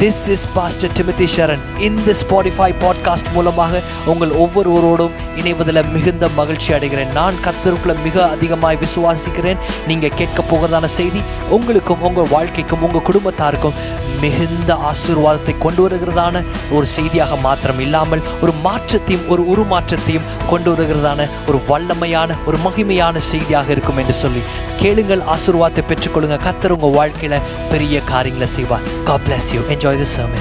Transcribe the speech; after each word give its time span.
This 0.00 0.28
is 0.32 0.48
pastor 0.54 0.92
Timothy 0.96 1.26
Sharan 1.34 1.62
இந்த 1.86 2.14
Spotify 2.20 2.68
podcast 2.82 3.30
மூலமாக 3.34 3.80
உங்கள் 4.06 4.32
ஒவ்வொருவரோடும் 4.42 5.14
இணைவதில் 5.40 5.80
மிகுந்த 5.92 6.28
மகிழ்ச்சி 6.28 6.72
அடைகிறேன். 6.72 7.12
நான் 7.12 7.38
கத்தருக்குள்ள 7.44 7.94
மிக 8.04 8.26
அதிகமாய் 8.26 8.78
விசுவாசிக்கிறேன். 8.82 9.62
நீங்கள் 9.86 10.14
கேட்க 10.14 10.42
போகிறதான 10.50 10.84
செய்தி 10.84 11.22
உங்களுக்கும் 11.48 12.02
உங்கள் 12.02 12.28
வாழ்க்கைக்கும் 12.34 12.82
உங்கள் 12.82 13.06
குடும்பத்தாருக்கும் 13.08 13.78
மிகுந்த 14.20 14.74
ஆசீர்வாதத்தை 14.90 15.54
கொண்டு 15.58 15.80
வருகிறதான 15.84 16.44
ஒரு 16.70 16.86
செய்தியாக 16.86 17.36
மாத்திரம் 17.36 17.80
இல்லாமல் 17.86 18.22
ஒரு 18.42 18.52
மாற்றத்தையும் 18.66 19.26
ஒரு 19.28 19.42
உருமாற்றத்தையும் 19.54 20.28
கொண்டு 20.52 20.70
வருகிறதான 20.74 21.28
ஒரு 21.48 21.60
வல்லமையான 21.70 22.38
ஒரு 22.46 22.58
மகிமையான 22.66 23.16
செய்தியாக 23.32 23.70
இருக்கும் 23.70 23.96
என்று 23.96 24.12
சொல்லி 24.22 24.42
கேளுங்கள் 24.82 25.24
ஆசீர்வாதத்தை 25.34 25.84
பெற்றுக்கொள்ளுங்க 25.90 26.38
கத்தர் 26.46 26.76
உங்கள் 26.78 26.96
வாழ்க்கையில் 27.00 27.42
பெரிய 27.70 28.00
காரியங்களை 28.12 28.50
செய்வார். 28.58 28.86
God 29.04 29.26
bless 29.28 29.50
you 29.54 29.60
enjoy 29.60 29.84
enjoy 29.86 29.98
this 30.02 30.12
sermon. 30.18 30.40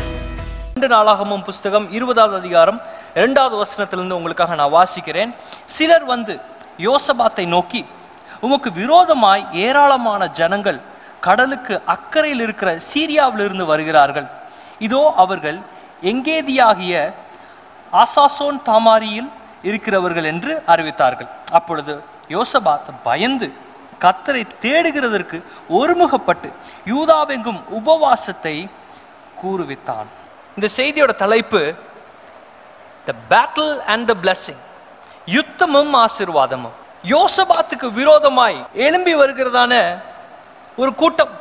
ரெண்டு 0.75 0.88
நாளாகமும் 0.93 1.42
புஸ்தகம் 1.47 1.86
இருபதாவது 1.96 2.36
அதிகாரம் 2.42 2.78
இரண்டாவது 3.18 3.56
வசனத்திலிருந்து 3.61 4.15
உங்களுக்காக 4.20 4.56
நான் 4.60 4.71
வாசிக்கிறேன். 4.75 5.32
சிலர் 5.75 6.06
வந்து 6.11 6.33
யோசபாத்தை 6.86 7.46
நோக்கி 7.54 7.82
உமக்கு 8.46 8.70
விரோதமாய் 8.79 9.43
ஏராளமான 9.65 10.28
ஜனங்கள் 10.39 10.79
கடலுக்கு 11.28 11.75
அக்கறையில் 11.96 12.43
இருக்கிற 12.46 12.71
சீரியாவிலிருந்து 12.92 13.65
வருகிறார்கள். 13.71 14.28
இதோ 14.87 15.01
அவர்கள் 15.23 15.59
எங்கேதியாகிய 16.12 16.96
ஆசாசோன் 18.04 18.57
தாமாரியில் 18.70 19.29
இருக்கிறவர்கள் 19.70 20.29
என்று 20.32 20.56
அறிவித்தார்கள். 20.75 21.29
அப்பொழுது 21.59 21.96
யோசபாத் 22.36 22.89
பயந்து 23.09 23.50
கத்தரை 24.06 24.43
தேடுகிறதற்கு 24.65 25.39
ஒருமுகப்பட்டு 25.82 26.50
யூதாவெங்கும் 26.93 27.62
உபவாசத்தை 27.82 28.56
கூறுவித்தான். 29.42 30.07
இந்த 30.57 30.68
செய்தியோட 30.78 31.14
தலைப்பு 31.24 31.62
the 33.08 33.14
battle 33.32 33.73
and 33.94 34.06
the 34.12 34.16
blessing 34.23 34.62
யுத்தமும் 35.38 35.94
ஆசீர்வாதமும். 36.06 36.76
யோசபாத்துக்கு 37.14 37.88
விரோதமாய் 38.00 38.59
எழும்பி 38.86 39.14
வருகிறதான 39.22 39.74
ஒரு 40.82 40.92
கூட்டம். 41.02 41.34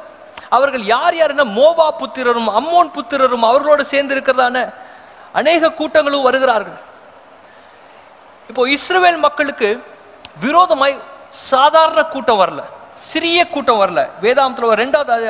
அவர்கள் 0.56 0.84
யார் 0.94 1.14
யாருன்னா 1.18 1.46
மோவா 1.58 1.86
புத்திரரும் 2.00 2.50
அம்மோன் 2.58 2.90
புத்திரரும் 2.96 3.46
அவர்களோடு 3.50 3.84
சேர்ந்து 3.92 4.14
இருக்கிறதான 4.16 4.56
அநேக 5.40 5.70
கூட்டங்களும் 5.80 6.26
வருகிறார்கள். 6.28 6.78
இப்போ 8.50 8.62
இஸ்ரேல் 8.76 9.24
மக்களுக்கு 9.26 9.68
விரோதமாய் 10.44 10.96
சாதாரண 11.50 12.00
கூட்டம் 12.14 12.40
வரல. 12.42 12.62
சிறிய 13.14 13.40
கூட்டம் 13.54 13.80
வரல. 13.82 14.00
வேதாந்தத்தில் 14.22 14.70
ஒரு 14.70 14.78
ரெண்டாவது 14.82 15.26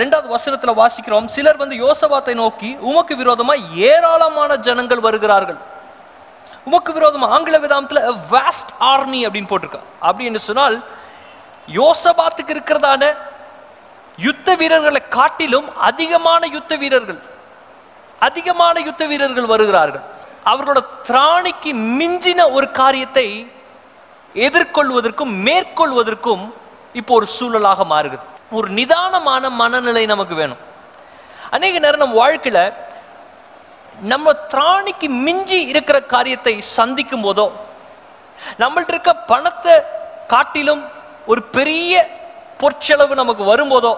ரெண்டாவது 0.00 0.28
வசனத்தில் 0.36 0.78
வாசிக்கிறோம். 0.80 1.26
சிலர் 1.34 1.60
வந்து 1.62 1.76
யோசபாத்தை 1.84 2.34
நோக்கி 2.42 2.70
உமக்கு 2.90 3.14
விரோதமாக 3.22 3.66
ஏராளமான 3.90 4.50
ஜனங்கள் 4.68 5.04
வருகிறார்கள். 5.08 5.60
உமக்கு 6.68 6.90
விரோதமாக 6.96 7.34
ஆங்கில 7.34 7.58
வேதாந்தத்தில் 7.64 8.08
வேஸ்ட் 8.32 8.72
ஆர்மி 8.92 9.20
அப்படின்னு 9.26 9.50
போட்டிருக்கா. 9.52 9.82
அப்படி 10.08 10.28
என்று 10.30 10.42
சொன்னால் 10.48 10.76
யோசபாத்துக்கு 11.80 12.54
இருக்கிறதான 12.56 13.02
யுத்த 14.26 14.54
வீரர்களை 14.60 15.00
காட்டிலும் 15.18 15.68
அதிகமான 15.88 16.42
யுத்த 16.56 16.72
வீரர்கள் 16.82 17.20
அதிகமான 18.26 18.74
யுத்த 18.88 19.02
வீரர்கள் 19.10 19.52
வருகிறார்கள். 19.52 20.04
அவர்களோட 20.50 20.80
திராணிக்கு 21.06 21.70
மிஞ்சின 21.98 22.40
ஒரு 22.56 22.66
காரியத்தை 22.80 23.26
எதிர்கொள்வதற்கும் 24.46 25.32
மேற்கொள்வதற்கும் 25.46 26.44
இப்போ 26.98 27.12
ஒரு 27.14 27.26
சூழலாக 27.36 27.84
மாறுகிறது. 27.92 28.26
ஒரு 28.58 28.68
நிதானமான 28.78 29.50
மனநிலை 29.60 30.06
நமக்கு 30.12 30.34
வேணும். 30.40 30.62
அநேக 31.56 31.78
நேரம் 31.84 32.02
நம்ம 32.04 32.16
வாழ்க்கையில 32.22 32.60
நம்ம 34.12 34.32
திராணிக்கு 34.52 35.08
மிஞ்சி 35.26 35.58
இருக்கிற 35.72 35.98
காரியத்தை 36.14 36.54
சந்திக்கும் 36.76 37.24
போதோ 37.26 37.46
நம்மள்ட்ட 38.62 38.92
இருக்க 38.94 39.12
பணத்தை 39.32 39.74
காட்டிலும் 40.32 40.82
ஒரு 41.30 41.42
பெரிய 41.56 41.92
பொற்செலவு 42.62 43.14
நமக்கு 43.20 43.44
வரும்போதோ 43.52 43.92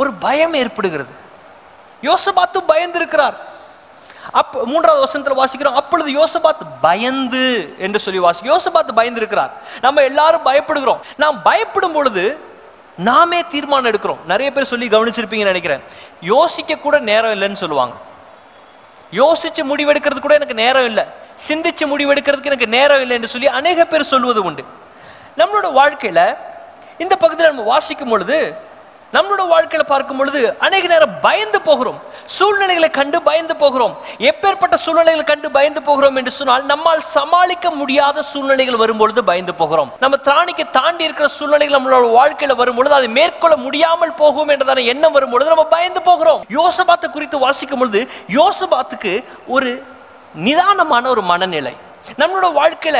ஒரு 0.00 0.10
பயம் 0.24 0.54
ஏற்படுகிறது. 0.54 1.12
யோசபாத்து 2.08 2.58
பயந்து 2.72 2.98
இருக்கிறார் 4.32 4.46
அப்ப 4.46 4.66
மூன்றாவது 4.66 5.00
வசனத்தில் 5.00 5.38
வாசிக்கிறோம் 5.38 5.74
அப்பொழுது 5.74 6.24
யோசபாத் 6.24 6.66
பயந்து 6.80 7.74
என்று 7.78 7.98
சொல்லி 7.98 8.20
வாசி 8.20 8.50
யோசபாத் 8.50 8.92
பயந்து 8.94 9.16
இருக்கிறார் 9.16 9.52
நம்ம 9.80 10.02
எல்லாரும் 10.02 10.44
பயப்படுகிறோம். 10.44 11.00
நாம் 11.16 11.42
பயப்படும் 11.42 11.92
பொழுது 11.92 12.38
நாமே 12.96 13.44
தீர்மானம் 13.46 13.90
எடுக்கிறோம். 13.90 14.16
நிறைய 14.26 14.52
பேர் 14.52 14.64
சொல்லி 14.64 14.88
கவனிச்சிருப்பீங்கன்னு 14.88 15.44
நினைக்கிறேன். 15.44 15.82
யோசிக்க 16.20 16.74
கூட 16.74 16.98
நேரம் 16.98 17.30
இல்லைன்னு 17.30 17.52
சொல்லுவாங்க. 17.52 17.94
யோசிச்சு 19.12 19.62
முடிவெடுக்கிறது 19.62 20.18
கூட 20.18 20.34
எனக்கு 20.34 20.54
நேரம் 20.54 20.84
இல்லை. 20.84 21.04
சிந்திச்சு 21.48 21.84
முடிவெடுக்கிறதுக்கு 21.84 22.44
எனக்கு 22.44 22.66
நேரம் 22.66 23.00
இல்லை 23.00 23.16
என்று 23.16 23.28
சொல்லி 23.28 23.48
அநேக 23.48 23.84
பேர் 23.84 24.02
சொல்லுவது 24.02 24.42
உண்டு. 24.42 24.64
நம்மளோட 25.36 25.64
வாழ்க்கையில 25.64 26.36
இந்த 26.98 27.16
பகுதியில் 27.16 27.54
நம்ம 27.54 27.62
வாசிக்கும் 27.62 28.08
பொழுது 28.08 28.56
நம்மளோட 29.16 29.42
வாழ்க்கையில 29.52 29.84
பார்க்கும் 29.90 30.18
பொழுது 30.20 30.40
அநேக 30.66 30.86
நேரம் 30.92 31.12
பயந்து 31.26 31.58
போகிறோம். 31.68 31.98
சூழ்நிலைகளை 32.36 32.88
கண்டு 32.96 33.18
பயந்து 33.28 33.54
போகிறோம். 33.62 33.94
எப்பேற்பட்ட 34.30 34.76
சூழ்நிலைகளை 34.84 35.24
கண்டு 35.30 35.48
பயந்து 35.56 35.80
போகிறோம் 35.82 36.16
என்று 36.20 36.32
சொன்னால் 36.38 36.64
நம்மால் 36.72 37.00
சமாளிக்க 37.16 37.70
முடியாத 37.80 38.22
சூழ்நிலைகள் 38.30 38.80
வரும்பொழுது 38.82 39.22
பயந்து 39.30 39.54
போகிறோம். 39.60 39.92
நம்ம 40.04 40.18
திராணிக்கு 40.26 40.64
தாண்டி 40.78 41.06
இருக்கிற 41.08 41.28
சூழ்நிலைகள் 41.36 41.76
நம்மளோட 41.78 42.08
வாழ்க்கையில 42.18 42.56
வரும்பொழுது 42.62 42.94
அதை 42.94 43.08
மேற்கொள்ள 43.18 43.56
முடியாமல் 43.66 44.14
போகும் 44.22 44.52
என்றதான 44.54 44.84
எண்ணம் 44.94 45.16
வரும்பொழுது 45.18 45.52
நம்ம 45.54 45.66
பயந்து 45.76 46.02
போகிறோம். 46.02 46.42
யோசபாத்தை 46.58 47.10
குறித்து 47.16 47.38
வாசிக்கும் 47.46 47.78
பொழுது 47.78 48.02
யோசபாத்துக்கு 48.38 49.14
ஒரு 49.46 49.70
நிதானமான 50.46 51.08
ஒரு 51.08 51.24
மனநிலை. 51.32 51.74
நம்மளோட 52.20 52.50
வாழ்க்கையில 52.60 52.98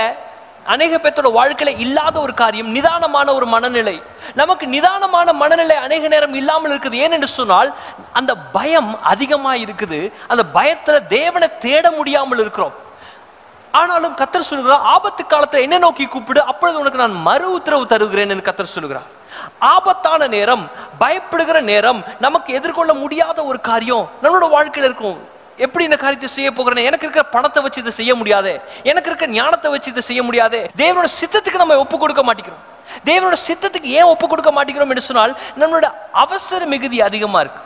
அநேக 0.75 0.95
பேர்த்தோட 1.03 1.29
வாழ்க்கையில 1.39 1.73
இல்லாத 1.84 2.17
ஒரு 2.25 2.34
காரியம் 2.41 2.73
நிதானமான 2.77 3.29
ஒரு 3.39 3.47
மனநிலை. 3.55 3.97
நமக்கு 4.41 4.65
நிதானமான 4.75 5.33
மனநிலை 5.43 5.77
அநேக 5.87 6.09
நேரம் 6.15 6.37
இல்லாமல் 6.41 6.73
இருக்குது. 6.73 6.97
ஏனென்று 7.05 7.29
சொன்னால் 7.39 7.71
அந்த 8.19 8.33
பயம் 8.56 8.91
அதிகமா 9.12 9.53
இருக்குது. 9.65 10.01
அந்த 10.33 10.45
பயத்துல 10.59 10.99
தேவனை 11.17 11.49
தேட 11.67 11.84
முடியாமல் 11.99 12.43
இருக்கிறோம். 12.45 12.77
ஆனாலும் 13.79 14.19
கத்தர் 14.21 14.49
சொல்லுகிறார் 14.51 14.84
ஆபத்து 14.95 15.23
காலத்துல 15.25 15.65
என்ன 15.67 15.79
நோக்கி 15.87 16.05
கூப்பிடு 16.12 16.41
அப்பொழுது 16.51 16.81
உனக்கு 16.83 17.03
நான் 17.03 17.17
மறு 17.29 17.47
உத்தரவு 17.56 17.85
தருகிறேன் 17.93 18.31
என்று 18.35 18.47
கத்தர் 18.49 18.75
சொல்லுகிறார் 18.75 19.09
ஆபத்தான 19.73 20.29
நேரம் 20.37 20.62
பயப்படுகிற 21.03 21.59
நேரம் 21.73 22.00
நமக்கு 22.25 22.50
எதிர்கொள்ள 22.59 22.93
முடியாத 23.03 23.39
ஒரு 23.50 23.59
காரியம் 23.69 24.09
நம்மளோட 24.23 24.47
வாழ்க்கையில 24.55 24.89
இருக்கும். 24.91 25.19
எப்படி 25.65 25.85
இந்த 25.89 25.99
காரியத்தை 26.03 26.29
செய்ய 26.37 26.49
போகிறேன் 26.59 26.89
எனக்கு 26.89 27.07
இருக்கிற 27.07 27.25
பணத்தை 27.37 27.61
வச்சு 27.65 27.83
இதை 27.85 27.93
செய்ய 28.01 28.13
முடியாது. 28.21 28.53
எனக்கு 28.91 29.09
இருக்கிற 29.11 29.29
ஞானத்தை 29.39 29.69
வச்சு 29.75 29.89
இதை 29.95 30.03
செய்ய 30.09 30.23
முடியாது. 30.29 30.59
தேவனோட 30.83 31.09
சித்தத்துக்கு 31.21 31.63
நம்ம 31.63 31.79
ஒப்பு 31.85 31.97
கொடுக்க 32.03 32.23
மாட்டேங்கிறோம். 32.29 32.65
தேவனோட 33.09 33.37
சித்தத்துக்கு 33.47 33.89
ஏன் 34.01 34.11
ஒப்பு 34.13 34.27
கொடுக்க 34.33 34.51
மாட்டேங்கிறோம் 34.59 34.93
என்று 34.95 35.09
சொன்னால் 35.09 35.33
நம்மளோட 35.63 35.89
அவசர 36.25 36.61
மிகுதி 36.75 37.01
அதிகமா 37.09 37.41
இருக்கு. 37.45 37.63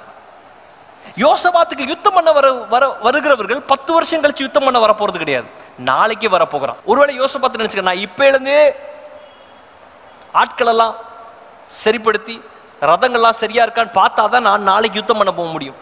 யோசபாத்துக்கு 1.25 1.85
யுத்தம் 1.93 2.17
பண்ண 2.17 2.31
வர 2.39 2.49
வர 2.73 2.85
வருகிறவர்கள் 3.05 3.61
பத்து 3.71 3.91
வருஷம் 3.97 4.23
கழிச்சு 4.25 4.47
யுத்தம் 4.47 4.67
பண்ண 4.67 4.79
வர 4.85 4.93
போறது 5.01 5.23
கிடையாது. 5.23 5.49
நாளைக்கே 5.91 6.29
வர 6.35 6.45
போகிறான் 6.55 6.81
ஒருவேளை 6.91 7.15
யோசபாத்து 7.23 7.61
நினைச்சுக்க 7.61 7.89
நான் 7.91 8.05
இப்ப 8.07 8.21
இருந்தே 8.31 8.59
ஆட்கள் 10.43 10.73
எல்லாம் 10.73 10.95
சரிப்படுத்தி 11.83 12.37
ரதங்கள்லாம் 12.91 13.41
சரியா 13.41 13.65
இருக்கான்னு 13.67 13.99
பார்த்தா 14.01 14.23
தான் 14.35 14.47
நான் 14.49 14.69
நாளைக்கு 14.71 14.99
யுத்தம் 15.01 15.21
பண்ண 15.21 15.33
போக 15.41 15.51
முடியும். 15.57 15.79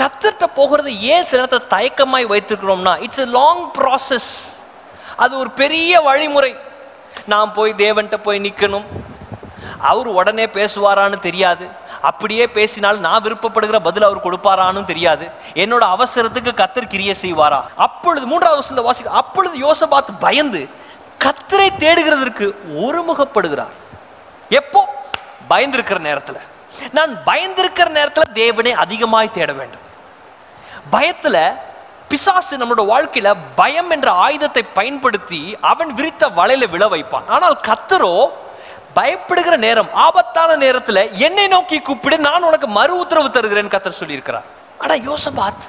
கத்துட்ட 0.00 0.46
போகிறது 0.54 1.00
ஏன் 1.00 1.24
சில 1.24 1.42
நேரத்தை 1.42 1.78
தயக்கமாய் 1.78 2.26
வைத்திருக்கிறோம்னா 2.26 3.00
இட்ஸ் 3.00 3.18
எ 3.18 3.24
லாங் 3.24 3.72
ப்ராசஸ் 3.78 4.30
அது 5.16 5.38
ஒரு 5.38 5.50
பெரிய 5.50 6.00
வழிமுறை. 6.00 6.56
நான் 7.26 7.52
போய் 7.52 7.74
தேவன்கிட்ட 7.76 8.16
போய் 8.16 8.40
நிற்கணும் 8.40 8.84
அவர் 9.78 10.06
உடனே 10.06 10.46
பேசுவாரான்னு 10.46 11.18
தெரியாது. 11.18 11.68
அப்படியே 12.00 12.46
பேசினால் 12.46 12.98
நான் 12.98 13.22
விருப்பப்படுகிற 13.22 13.78
பதில் 13.78 14.02
அவர் 14.02 14.24
கொடுப்பாரான்னு 14.24 14.84
தெரியாது. 14.84 15.30
என்னோட 15.54 15.84
அவசரத்துக்கு 15.96 16.52
கத்தர் 16.52 16.90
கிரிய 16.90 17.14
செய்வாரா? 17.22 17.62
அப்பொழுது 17.76 18.26
மூன்றாவது 18.26 18.60
வசந்த 18.60 18.82
வாசி 18.82 19.04
அப்பொழுது 19.06 19.58
யோசபாத் 19.58 20.18
பயந்து 20.18 20.68
கத்தரை 21.24 21.68
தேடுகிறதற்கு 21.78 22.54
ஒருமுகப்படுகிறார். 22.76 23.74
எப்போ? 24.48 24.88
பயந்திருக்கிற 25.50 25.98
நேரத்தில். 25.98 26.36
நான் 26.90 27.12
பயந்திருக்கிற 27.26 27.88
நேரத்தில் 27.88 28.32
தேவனை 28.32 28.72
அதிகமாய் 28.72 29.30
தேட 29.30 29.52
வேண்டும். 29.52 29.84
பயத்தில் 30.90 31.42
பிசாசு 32.08 32.56
நம்மளோட 32.56 32.84
வாழ்க்கையில 32.92 33.34
பயம் 33.54 33.90
என்ற 33.90 34.10
ஆயுதத்தை 34.10 34.62
பயன்படுத்தி 34.62 35.56
அவன் 35.60 35.94
விரித்த 35.94 36.28
வலையில 36.28 36.68
விழ 36.68 36.86
வைப்பான். 36.88 37.26
ஆனால் 37.28 37.60
கத்தரோ 37.68 38.14
பயப்படுகிற 38.94 39.56
நேரம் 39.56 39.90
ஆபத்தான 39.94 40.56
நேரத்தில் 40.56 41.02
என்னை 41.12 41.46
நோக்கி 41.46 41.80
கூப்பிடு 41.80 42.18
நான் 42.18 42.42
உனக்கு 42.42 42.66
மறு 42.66 42.98
உத்தரவு 42.98 43.30
தருகிறேன் 43.30 43.68
கத்தர் 43.68 44.00
சொல்லியிருக்கிறார். 44.00 44.48
ஆனா 44.78 44.94
யோசபாத் 44.94 45.64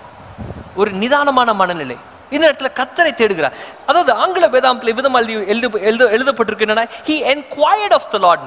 ஒரு 0.76 0.92
நிதானமான 0.92 1.54
மனநிலை. 1.54 1.98
இந்த 2.30 2.52
இடத்துல 2.52 2.70
கத்தரை 2.80 3.12
தேடுகிறார். 3.22 3.56
அதாவது 3.86 4.12
ஆங்கில 4.14 4.48
வேதாந்தத்தில் 4.48 4.94
விதம் 4.94 5.14
எழுதி 5.14 5.34
எழுத 5.34 5.80
எழுத 5.80 6.06
எழுதப்பட்டிருக்கு 6.06 6.66
என்னன்னா 6.68 6.86
he 7.08 7.16
enquired 7.34 7.94
of 7.94 8.12
the 8.12 8.18
lord. 8.18 8.44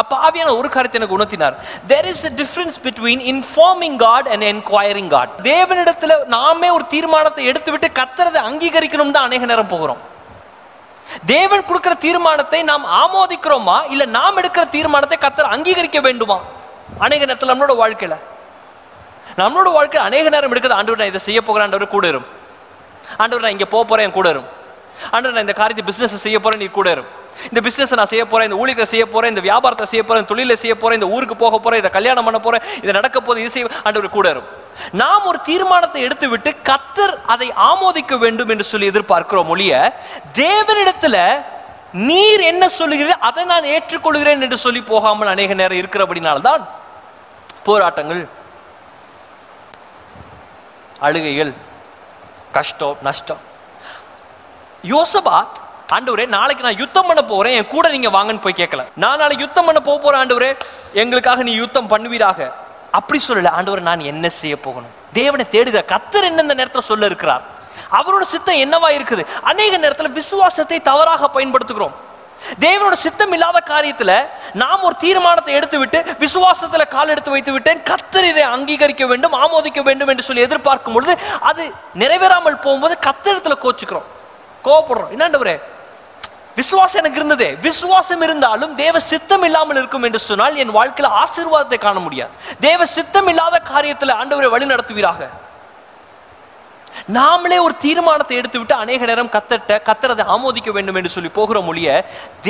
அப்போ 0.00 0.14
ஆவியான 0.26 0.52
ஒரு 0.60 0.68
காரியத்தை 0.74 0.98
எனக்கு 1.00 1.16
உணர்த்தினார். 1.18 1.54
There 1.90 2.06
is 2.12 2.24
a 2.28 2.32
difference 2.40 2.76
between 2.86 3.22
informing 3.32 3.96
God 4.04 4.28
and 4.32 4.44
enquiring 4.52 5.10
God 5.14 5.32
தேவனிடத்தில் 5.50 6.14
நாமே 6.36 6.68
ஒரு 6.76 6.84
தீர்மானத்தை 6.94 7.44
எடுத்துவிட்டு 7.50 7.88
கத்துறதை 8.00 8.42
அங்கீகரிக்கணும் 8.48 9.14
தான் 9.16 9.26
அநேக 9.28 9.46
நேரம் 9.52 9.72
போகிறோம். 9.74 10.02
தேவன் 11.32 11.66
கொடுக்கிற 11.68 11.94
தீர்மானத்தை 12.04 12.60
நாம் 12.70 12.84
ஆமோதிக்கிறோமா? 13.02 13.78
இல்லை 13.92 14.06
நாம் 14.18 14.38
எடுக்கிற 14.40 14.64
தீர்மானத்தை 14.76 15.18
கத்தர் 15.24 15.52
அங்கீகரிக்க 15.54 15.98
வேண்டுமா? 16.06 16.38
அநேக 17.06 17.22
நேரத்தில் 17.26 17.52
நம்மளோட 17.52 17.74
வாழ்க்கையில். 17.82 18.18
நம்மளோட 19.40 19.68
வாழ்க்கை 19.76 20.00
அநேக 20.08 20.28
நேரம் 20.34 20.52
எடுக்குது. 20.52 20.78
ஆண்டவர் 20.78 21.00
நான் 21.02 21.12
இதை 21.12 21.22
செய்ய 21.28 21.40
போகிறேன். 21.42 21.66
ஆண்டவர் 21.66 21.94
கூட 21.96 22.06
இரும் 22.12 22.26
ஆண்டவர் 23.22 23.44
நான் 23.44 23.54
இங்கே 23.56 23.68
போக 23.74 23.82
போகிறேன் 23.84 24.06
என் 24.08 24.16
கூட 24.18 24.28
இரும் 24.34 24.48
ஆண்டவர் 25.14 25.36
நான் 25.36 25.46
இந்த 25.46 25.56
காரியத்தை 25.60 25.84
பிஸ்னஸ் 25.88 26.24
செய்ய 26.26 26.38
போகிறேன் 26.40 26.62
நீ 26.64 26.68
கூட 26.78 26.90
இரும் 26.96 27.10
இந்த 27.46 27.60
பிசினஸ் 27.60 27.94
நான் 27.94 28.12
செய்ய 28.12 28.24
போறேன் 28.26 28.48
இந்த 28.48 28.58
ஊழியத்தை 28.60 28.86
செய்ய 28.86 29.06
போறேன் 29.06 29.32
இந்த 29.32 29.40
வியாபாரத்தை 29.40 29.86
செய்ய 29.86 30.04
போறேன் 30.04 30.26
தொழிலை 30.26 30.56
செய்ய 30.56 30.74
போறேன் 30.74 30.98
இந்த 31.00 31.10
ஊருக்கு 31.10 31.36
போக 31.36 31.58
போறேன் 31.58 31.78
இதை 31.78 31.90
கல்யாணம் 31.90 32.24
பண்ண 32.24 32.38
போறேன் 32.38 32.64
இது 32.78 32.92
நடக்க 32.92 33.20
போது 33.20 33.40
இது 33.40 33.50
செய்ய 33.50 33.82
ஆண்டவர் 33.82 34.08
கூட 34.10 34.28
இருக்கும் 34.30 34.60
நாம் 34.92 35.26
ஒரு 35.26 35.40
தீர்மானத்தை 35.40 36.02
எடுத்து 36.02 36.28
விட்டு 36.28 36.50
கத்தர் 36.68 37.14
அதை 37.26 37.52
ஆமோதிக்க 37.64 38.18
வேண்டும் 38.18 38.48
என்று 38.48 38.64
சொல்லி 38.64 38.90
எதிர்பார்க்கிறோம் 38.90 39.48
ஒழிய 39.48 39.74
தேவனிடத்துல 40.38 41.18
நீர் 42.04 42.40
என்ன 42.42 42.68
சொல்லுகிறீர்கள் 42.78 43.24
அதை 43.24 43.44
நான் 43.44 43.70
ஏற்றுக்கொள்கிறேன் 43.70 44.40
என்று 44.40 44.58
சொல்லி 44.58 44.80
போகாமல் 44.84 45.28
அநேக 45.28 45.54
நேரம் 45.54 45.80
இருக்கிறபடினால்தான் 45.80 46.62
போராட்டங்கள் 47.64 48.22
அழுகைகள் 51.00 51.52
கஷ்டம் 52.52 52.98
நஷ்டம். 53.02 53.42
யோசபாத் 54.84 55.56
ஆண்டவரே 55.92 56.26
நாளைக்கு 56.26 56.62
நான் 56.64 56.78
யுத்தம் 56.78 57.06
பண்ண 57.06 57.22
போறேன் 57.24 57.52
என் 57.52 57.66
கூட 57.66 57.88
நீங்க 57.88 58.08
வாங்கன்னு 58.08 58.40
போய் 58.40 58.60
கேட்கல. 58.60 58.84
நான் 58.96 59.18
நாளைக்கு 59.18 59.44
யுத்தம் 59.44 59.64
பண்ண 59.64 59.80
போக 59.80 59.98
போறேன் 59.98 60.20
ஆண்டவரே. 60.20 60.56
எங்களுக்காக 60.92 61.42
நீ 61.42 61.52
யுத்தம் 61.52 61.90
பண்ணுவீராக. 61.90 62.52
அப்படி 62.90 63.22
சொல்லல 63.28 63.50
ஆண்டவர் 63.50 63.82
நான் 63.82 64.00
என்ன 64.00 64.28
செய்ய 64.28 64.60
போகணும்? 64.60 64.90
தேவனை 65.12 65.46
தேடுக. 65.50 65.84
கத்தர் 65.92 66.22
என்ன 66.22 66.42
இந்த 66.42 66.54
நேரத்தில் 66.54 66.88
சொல்ல 66.90 67.06
இருக்கிறார். 67.06 67.42
அவரோட 67.92 68.20
சித்தம் 68.20 68.54
என்னவா 68.54 68.88
இருக்குது? 68.98 69.26
அநேக 69.42 69.76
நேரத்தில் 69.76 70.12
விசுவாசத்தை 70.12 70.80
தவறாக 70.80 71.30
பயன்படுத்துகிறோம். 71.34 71.94
தேவனோட 72.60 72.92
சித்தம் 72.92 73.32
இல்லாத 73.32 73.62
காரியத்துல 73.66 74.26
நாம் 74.52 74.82
ஒரு 74.82 74.96
தீர்மானத்தை 74.96 75.54
எடுத்து 75.54 75.78
விட்டு 75.78 76.04
விசுவாசத்துல 76.20 76.88
கால் 76.88 77.08
எடுத்து 77.08 77.30
வைத்து 77.30 77.52
விட்டேன். 77.52 77.82
கத்தர் 77.90 78.22
இதை 78.22 78.42
அங்கீகரிக்க 78.42 79.06
வேண்டும் 79.06 79.32
ஆமோதிக்க 79.32 79.82
வேண்டும் 79.82 80.08
என்று 80.08 80.22
சொல்லி 80.22 80.42
எதிர்பார்க்கும் 80.42 80.92
பொழுது 80.92 81.18
அது 81.40 81.72
நிறைவேறாமல் 81.98 82.60
போகும்போது 82.60 82.98
கத்தரிடத்துல 83.06 83.56
கோச்சுக்கிறோம். 83.64 84.08
கோவப்படுறோம் 84.66 85.14
என்னண்டவரே 85.16 85.56
விசுவாசம் 86.58 87.00
எனக்கு 87.00 87.18
இருந்ததே. 87.20 87.48
விசுவாசம் 87.68 88.20
இருந்தாலும் 88.24 88.74
தேவ 88.82 88.96
சித்தம் 89.12 89.44
இல்லாமல் 89.46 89.78
இருக்கும் 89.80 90.04
என்று 90.08 90.20
சொன்னால் 90.26 90.58
என் 90.62 90.76
வாழ்க்கையில் 90.76 91.14
ஆசீர்வாதத்தை 91.22 91.78
காண 91.86 91.98
முடியாது. 92.04 92.34
தேவ 92.66 92.86
சித்தம் 92.96 93.28
இல்லாத 93.32 93.56
காரியத்தில் 93.72 94.18
ஆண்டவரை 94.20 94.50
வழி 94.52 94.66
நடத்துவீராக. 94.72 95.28
நாமளே 97.16 97.56
ஒரு 97.64 97.74
தீர்மானத்தை 97.84 98.34
எடுத்துவிட்டு 98.40 98.74
அநேக 98.82 99.04
நேரம் 99.10 99.30
கத்தட்ட 99.36 99.78
கத்தரதை 99.88 100.24
ஆமோதிக்க 100.34 100.70
வேண்டும் 100.76 100.98
என்று 100.98 101.14
சொல்லி 101.14 101.30
போகிற 101.38 101.60
மொழிய 101.68 101.88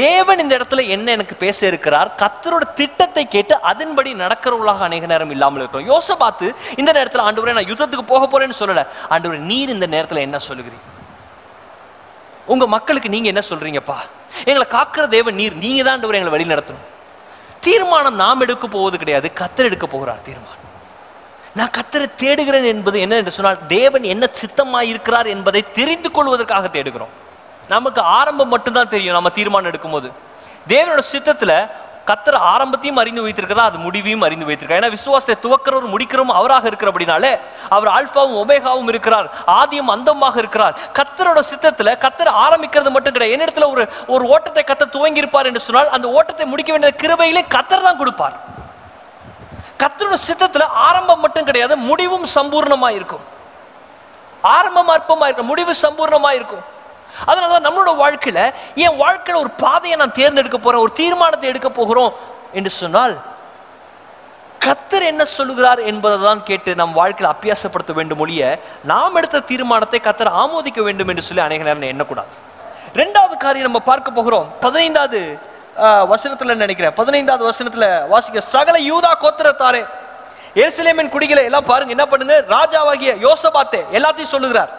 தேவன் 0.00 0.42
இந்த 0.42 0.52
இடத்துல 0.58 0.82
என்ன 0.96 1.10
எனக்கு 1.16 1.36
பேச 1.44 1.58
இருக்கிறார்? 1.70 2.10
கத்தரோட 2.22 2.64
திட்டத்தை 2.80 3.24
கேட்டு 3.34 3.56
அதன்படி 3.70 4.12
நடக்கிறவர்களாக 4.24 4.84
அநேக 4.88 5.06
நேரம் 5.12 5.32
இல்லாமல் 5.36 5.62
இருக்கிறோம். 5.62 5.90
யோசை 5.92 6.16
பார்த்து 6.24 6.48
இந்த 6.80 6.92
நேரத்தில் 6.98 7.24
ஆண்டு 7.26 7.58
நான் 7.58 7.70
யுத்தத்துக்கு 7.72 8.12
போக 8.14 8.26
போறேன்னு 8.26 8.60
சொல்லல. 8.62 8.84
ஆண்டு 9.14 9.46
நீர் 9.52 9.74
இந்த 9.76 9.88
நேரத்தில் 9.96 10.26
என்ன 10.26 10.40
சொல்லுகிறீங்க 10.48 10.93
உங்க 12.46 12.66
மக்களுக்கு 12.66 13.08
நீங்க 13.08 13.28
என்ன 13.32 13.42
சொல்றீங்கப்பா? 13.50 13.98
எங்களை 14.44 14.66
காக்கிற 14.70 15.04
தேவன் 15.08 15.34
நீர் 15.34 15.54
நீங்க 15.54 15.82
தான் 15.82 16.02
எங்களை 16.02 16.34
வழி 16.36 16.44
நடத்தணும். 16.44 16.84
தீர்மானம் 17.60 18.14
நாம் 18.14 18.40
எடுக்க 18.40 18.66
போவது 18.66 18.98
கிடையாது 18.98 19.30
கத்தர் 19.40 19.68
எடுக்க 19.70 19.86
போகிறார் 19.86 20.22
தீர்மானம். 20.22 20.62
நான் 21.58 21.70
கத்தரை 21.78 22.06
தேடுகிறேன் 22.16 22.64
என்பது 22.64 23.00
என்ன 23.00 23.14
என்று 23.16 23.30
சொன்னால் 23.30 23.66
தேவன் 23.66 24.02
என்ன 24.02 24.28
சித்தமாக 24.32 24.84
இருக்கிறார் 24.84 25.26
என்பதை 25.26 25.64
தெரிந்து 25.72 26.10
கொள்வதற்காக 26.10 26.68
தேடுகிறோம். 26.68 27.12
நமக்கு 27.68 28.00
ஆரம்பம் 28.00 28.48
மட்டும்தான் 28.48 28.88
தெரியும் 28.88 29.14
நம்ம 29.14 29.28
தீர்மானம் 29.28 29.70
எடுக்கும்போது. 29.70 30.08
தேவனோட 30.68 31.02
சித்தத்தில் 31.12 31.56
கத்தர் 32.10 32.38
ஆரம்பத்தையும் 32.52 33.00
அறிந்து 33.02 33.24
வைத்திருக்கிறதா 33.26 33.66
அது 33.70 33.78
முடிவையும் 33.84 34.24
அறிந்து 34.26 34.46
வைத்திருக்கார். 34.48 34.80
ஏன்னா 34.80 34.90
விசுவாசத்தை 34.96 35.36
துவக்கிறவர் 35.44 35.92
முடிக்கிறவரும் 35.94 36.38
அவராக 36.40 36.64
இருக்கிற 36.70 36.90
அப்படினாலே 36.92 37.32
அவர் 37.76 37.90
ஆல்பாவும் 37.96 38.38
ஒபேகாவும் 38.42 38.90
இருக்கிறார். 38.92 39.28
ஆதியும் 39.60 39.92
அந்தமாக 39.94 40.36
இருக்கிறார். 40.42 40.74
கத்தரோட 40.98 41.42
சித்தத்துல 41.50 41.94
கத்தர் 42.04 42.32
ஆரம்பிக்கிறது 42.44 42.92
மட்டும் 42.96 43.14
கிடையாது. 43.16 43.36
என்னிடத்துல 43.36 43.68
ஒரு 43.74 43.84
ஒரு 44.16 44.26
ஓட்டத்தை 44.34 44.64
கத்தர் 44.72 44.94
துவங்கி 44.96 45.22
இருப்பார் 45.24 45.50
என்று 45.50 45.64
சொன்னால் 45.68 45.94
அந்த 45.98 46.08
ஓட்டத்தை 46.18 46.46
முடிக்க 46.52 46.72
வேண்டிய 46.74 46.92
கிருபையிலே 47.04 47.44
கத்தர் 47.56 47.86
தான் 47.88 48.00
கொடுப்பார். 48.02 48.36
கத்தரோட 49.82 50.16
சித்தத்துல 50.28 50.66
ஆரம்பம் 50.88 51.22
மட்டும் 51.24 51.48
கிடையாது 51.48 51.74
முடிவும் 51.88 52.28
சம்பூர்ணமா 52.36 52.90
இருக்கும் 52.98 53.24
ஆரம்பம் 54.56 54.94
அற்பமா 54.94 55.26
இருக்கும் 55.28 55.52
முடிவு 55.52 55.72
சம்பூர்ணமா 55.82 56.30
இருக்கும் 56.38 56.62
அதனாலதான் 57.26 57.66
நம்மளோட 57.66 57.92
வாழ்க்கையில 57.96 58.40
என் 58.76 58.98
வாழ்க்கையில 58.98 59.36
ஒரு 59.36 59.50
பாதையை 59.58 59.96
நான் 59.96 60.12
தேர்ந்தெடுக்க 60.12 60.58
போறேன் 60.58 60.80
ஒரு 60.80 60.92
தீர்மானத்தை 60.92 61.48
எடுக்க 61.48 61.70
போகிறோம் 61.70 62.12
என்று 62.52 62.70
சொன்னால் 62.70 63.14
கத்தர் 64.60 65.02
என்ன 65.02 65.24
சொல்லுகிறார் 65.24 65.80
என்பதை 65.80 66.18
தான் 66.20 66.42
கேட்டு 66.42 66.74
நம் 66.74 66.92
வாழ்க்கையில் 66.92 67.32
அபியாசப்படுத்த 67.32 67.92
வேண்டும் 67.92 68.18
ஒழிய 68.18 68.42
நாம் 68.84 69.16
எடுத்த 69.16 69.40
தீர்மானத்தை 69.40 70.00
கத்தர் 70.00 70.30
ஆமோதிக்க 70.42 70.82
வேண்டும் 70.82 71.08
என்று 71.08 71.22
சொல்லி 71.22 71.42
அநேக 71.42 71.62
நேரம் 71.62 71.90
எண்ணக்கூடாது. 71.92 72.32
ரெண்டாவது 72.94 73.36
காரியம் 73.38 73.68
நம்ம 73.68 73.80
பார்க்க 73.80 74.10
போகிறோம். 74.10 74.46
பதினைந்தாவது 74.60 75.20
ஆஹ், 75.76 76.04
வசனத்துல 76.10 76.54
நினைக்கிறேன்? 76.54 76.92
பதினைந்தாவது 76.92 77.44
வசனத்துல 77.50 77.84
வாசிக்க 78.08 78.40
சகல 78.48 78.78
யூதா 78.90 79.12
கோத்திரத்தாரே 79.22 79.80
எருசலேமின் 80.56 81.10
குடிகளை 81.10 81.44
எல்லாம் 81.44 81.64
பாருங்க 81.64 81.90
என்ன 81.90 82.06
பண்ணுங்க 82.06 82.34
ராஜாவாகிய 82.48 83.12
யோசபாத்தே 83.26 83.80
எல்லாத்தையும் 83.92 84.34
சொல்லுகிறார். 84.34 84.70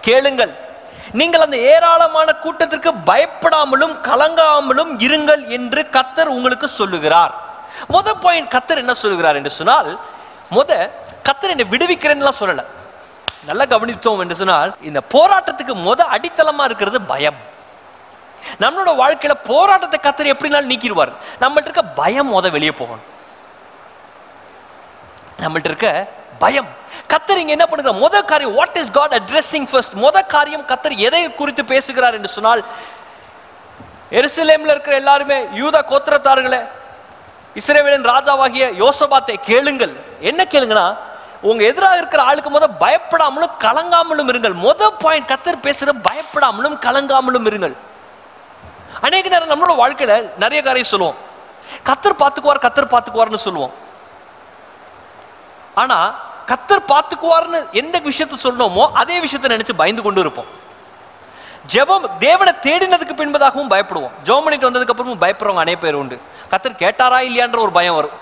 கேளுங்கள். 0.00 0.52
நீங்கள் 1.20 1.44
அந்த 1.44 1.56
ஏராளமான 1.72 2.28
கூட்டத்திற்கு 2.44 2.90
பயப்படாமலும் 3.10 3.94
கலங்காமலும் 4.08 4.92
இருங்கள் 5.06 5.42
என்று 5.56 5.82
கத்தர் 5.96 6.34
உங்களுக்கு 6.36 6.68
சொல்லுகிறார். 6.80 7.32
முத 7.94 8.08
பாயிண்ட் 8.24 8.52
கத்தர் 8.54 8.82
என்ன 8.84 8.94
சொல்லுகிறார் 9.02 9.38
என்று 9.40 9.52
சொன்னால் 9.58 9.90
முத 10.56 10.70
கத்தர் 11.28 11.54
என்னை 11.54 11.66
விடுவிக்கிறேன்னுலாம் 11.72 12.40
சொல்லல. 12.42 12.64
நல்லா 13.48 13.64
கவனித்தோம் 13.74 14.22
என்று 14.22 14.36
சொன்னால் 14.40 14.70
இந்த 14.88 15.00
போராட்டத்துக்கு 15.14 15.74
முத 15.86 16.00
அடித்தளமா 16.16 16.64
இருக்கிறது 16.68 17.00
பயம். 17.12 17.38
நம்மளோட 18.62 18.90
வாழ்க்கையில 19.02 19.34
போராட்டத்தை 19.52 19.98
கத்தர் 20.06 20.32
எப்படினாலும் 20.34 20.70
நீக்கிடுவார். 20.72 21.12
நம்மள்ட்ட 21.42 21.68
இருக்க 21.70 21.84
பயம் 22.02 22.32
முத 22.34 22.50
வெளியே 22.56 22.74
போகணும். 22.80 23.06
நம்மள்ட்ட 25.42 25.70
இருக்க 25.72 25.90
பயம். 26.42 26.68
கத்தர் 27.12 27.40
இங்க 27.42 27.52
என்ன 27.56 27.66
பண்ணுற 27.70 27.92
முத 28.02 28.16
காரியம் 28.30 28.54
what 28.58 28.78
is 28.80 28.92
God 28.98 29.14
addressing 29.18 29.68
first 29.70 29.96
முத 30.04 30.18
காரியம் 30.34 30.64
கத்தர் 30.70 30.94
எதை 31.06 31.20
குறித்து 31.40 31.62
பேசுகிறார் 31.72 32.16
என்று 32.18 32.30
சொன்னால் 32.36 32.62
எருசலேம்ல 34.18 34.72
இருக்கிற 34.74 34.94
எல்லாருமே 35.02 35.38
யூதா 35.60 35.80
கோத்திரத்தார்களே 35.90 36.60
இஸ்ரேவேலின் 37.60 38.08
ராஜாவாகிய 38.12 38.64
யோசபாத்தை 38.82 39.36
கேளுங்கள். 39.50 39.94
என்ன 40.30 40.40
கேளுங்கன்னா 40.52 40.86
உங்க 41.50 41.62
எதிராக 41.70 42.00
இருக்கிற 42.00 42.20
ஆளுக்கு 42.30 42.50
முத 42.54 42.66
பயப்படாமலும் 42.82 43.54
கலங்காமலும் 43.64 44.30
இருங்கள். 44.32 44.56
முத 44.64 44.90
பாயிண்ட் 45.02 45.30
கத்தர் 45.32 45.64
பேசுற 45.66 45.92
பயப்படாமலும் 46.08 46.76
கலங்காமலும் 46.86 47.46
இருங்கள். 47.50 47.74
அநேக 49.06 49.28
நேரம் 49.34 49.52
நம்மளோட 49.52 49.74
வாழ்க்கையில 49.82 50.14
நிறைய 50.44 50.60
காரியம் 50.66 50.92
சொல்லுவோம். 50.94 51.18
கத்தர் 51.88 52.20
பார்த்துக்குவார் 52.22 52.64
கத்தர் 52.66 52.92
பார்த்துக்குவார்னு 52.94 53.44
சொல்லுவோம். 53.46 53.74
ஆனா 55.82 55.98
கத்தர் 56.50 56.88
பார்த்துக்குவார்னு 56.92 57.58
எந்த 57.80 57.96
விஷயத்த 58.08 58.38
சொன்னோமோ 58.46 58.84
அதே 59.00 59.16
விஷயத்தை 59.24 59.48
நினைச்சு 59.54 59.74
பயந்து 59.80 60.02
கொண்டு 60.06 60.22
இருப்போம். 60.24 60.48
ஜெபம் 61.72 62.06
தேவனை 62.24 62.52
தேடினதுக்கு 62.66 63.14
பின்பதாகவும் 63.20 63.70
பயப்படுவோம். 63.72 64.14
ஜெபம் 64.26 64.44
பண்ணிட்டு 64.44 64.68
வந்ததுக்கு 64.68 64.92
அப்புறமும் 64.94 65.22
பயப்படுறவங்க 65.24 65.62
அநேக 65.64 65.78
பேர் 65.84 65.98
உண்டு. 66.02 66.16
கத்தர் 66.52 66.80
கேட்டாரா 66.82 67.18
இல்லையான்ற 67.28 67.58
ஒரு 67.66 67.72
பயம் 67.78 67.96
வரும். 67.98 68.16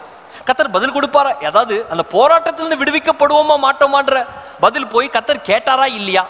கத்தர் 0.48 0.74
பதில் 0.76 0.94
கொடுப்பாரா? 0.96 1.30
ஏதாவது 1.48 1.74
அந்த 1.92 2.02
போராட்டத்திலிருந்து 2.14 2.80
விடுவிக்கப்படுவோமா 2.80 3.56
மாட்டோமான்ற 3.66 4.16
பதில் 4.64 4.90
போய் 4.94 5.14
கத்தர் 5.16 5.46
கேட்டாரா 5.50 5.86
இல்லையா? 5.98 6.24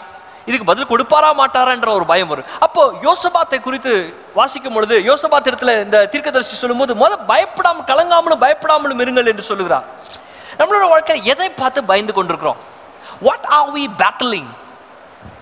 இதுக்கு 0.49 0.69
பதில் 0.69 0.89
கொடுப்பாரா 0.91 1.29
மாட்டாரான்ற 1.39 1.89
ஒரு 1.97 2.05
பயம் 2.11 2.29
வரும். 2.31 2.47
அப்போ 2.65 2.83
யோசபாத்தை 3.07 3.57
குறித்து 3.67 3.91
வாசிக்கும் 4.39 4.75
பொழுது 4.77 4.95
யோசபாத்திரத்தில் 5.09 5.73
இந்த 5.85 5.97
தீர்க்கதரிசி 6.13 6.55
சொல்லும்போது 6.61 6.93
முத 7.01 7.17
பயப்படாமல் 7.31 7.87
கலங்காமலும் 7.91 8.41
பயப்படாமலும் 8.45 9.03
இருங்கள் 9.05 9.29
என்று 9.33 9.45
சொல்லுகிறார். 9.51 9.85
நம்மளோட 10.59 10.85
வாழ்க்கையில் 10.93 11.27
எதை 11.33 11.49
பார்த்து 11.59 11.89
பயந்து 11.91 12.13
கொண்டிருக்கிறோம்? 12.15 12.59
வாட் 13.27 13.45
ஆர் 13.57 13.69
வி 13.75 13.83
பேட்டலிங் 14.01 14.49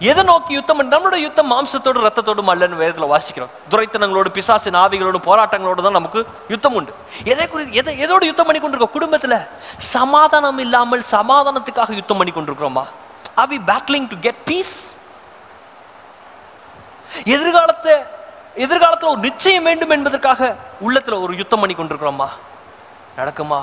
எதை 0.09 0.21
நோக்கி 0.29 0.51
யுத்தம் 0.57 0.81
நம்மளோட 0.93 1.17
யுத்தம் 1.23 1.49
மாம்சத்தோடு 1.53 1.99
ரத்தத்தோடும் 2.05 2.49
அல்லன்னு 2.53 2.79
வேதத்தில் 2.81 3.11
வாசிக்கிறோம். 3.13 3.51
துரைத்தனங்களோடு 3.71 4.29
பிசாசின் 4.37 4.77
ஆவிகளோடு 4.81 5.19
போராட்டங்களோடு 5.27 5.81
தான் 5.85 5.97
நமக்கு 5.99 6.19
யுத்தம் 6.53 6.75
உண்டு. 6.79 6.93
எதை 7.31 7.45
குறித்து 7.53 7.79
எதை 7.81 7.93
எதோடு 8.05 8.25
யுத்தம் 8.29 8.47
பண்ணி 8.49 8.61
கொண்டிருக்கோம்? 8.61 8.95
குடும்பத்தில் 8.97 9.37
சமாதானம் 9.95 10.61
இல்லாமல் 10.65 11.03
சமாதானத்துக்காக 11.15 11.97
யுத்தம் 11.99 12.21
பண்ணி 12.21 12.33
கொண்டிருக்கிறோமா? 12.35 12.85
Are 13.41 13.49
we 13.53 13.59
battling 13.71 14.07
to 14.13 14.19
get 14.27 14.43
peace 14.49 14.75
எதிர்காலத்தை 17.35 17.95
எதிர்காலத்தில் 18.65 19.13
ஒரு 19.13 19.21
நிச்சயம் 19.27 19.67
வேண்டும் 19.69 19.95
என்பதற்காக 19.97 20.55
உள்ளத்தில் 20.87 21.21
ஒரு 21.25 21.33
யுத்தம் 21.41 21.61
பண்ணி 21.63 21.75
கொண்டிருக்கிறோமா? 21.75 22.29
நடக்குமா? 23.19 23.61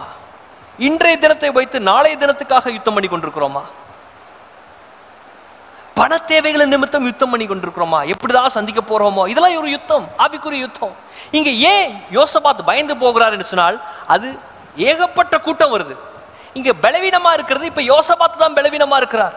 இன்றைய 0.78 1.18
தினத்தை 1.18 1.50
வைத்து 1.50 1.80
நாளைய 1.80 2.16
தினத்துக்காக 2.16 2.72
யுத்தம் 2.72 2.94
பண்ணி 2.94 3.08
கொண்டிருக்கிறோமா? 3.08 3.62
பண 5.94 6.18
தேவைகளை 6.18 6.66
நிமித்தம் 6.66 7.04
யுத்தம் 7.04 7.30
பண்ணி 7.30 7.46
கொண்டிருக்கிறோமா? 7.46 8.12
எப்படிதான் 8.12 8.46
சந்திக்க 8.46 8.80
போறோமோ? 8.80 9.28
இதெல்லாம் 9.28 9.56
ஒரு 9.56 9.70
யுத்தம் 9.70 10.08
ஆவிக்குரிய 10.18 10.58
யுத்தம். 10.58 10.94
இங்க 11.30 11.50
ஏன் 11.50 12.02
யோசபாத் 12.12 12.64
பயந்து 12.64 12.96
போகிறார் 12.96 13.42
சொன்னால் 13.42 13.82
அது 14.06 14.38
ஏகப்பட்ட 14.76 15.38
கூட்டம் 15.38 15.78
வருது. 15.78 15.96
இங்க 16.52 16.72
பலவீனமா 16.82 17.32
இருக்கிறது 17.32 17.66
இப்ப 17.66 17.82
யோசபாத் 17.82 18.36
தான் 18.36 18.54
பலவீனமா 18.54 18.96
இருக்கிறார். 18.96 19.34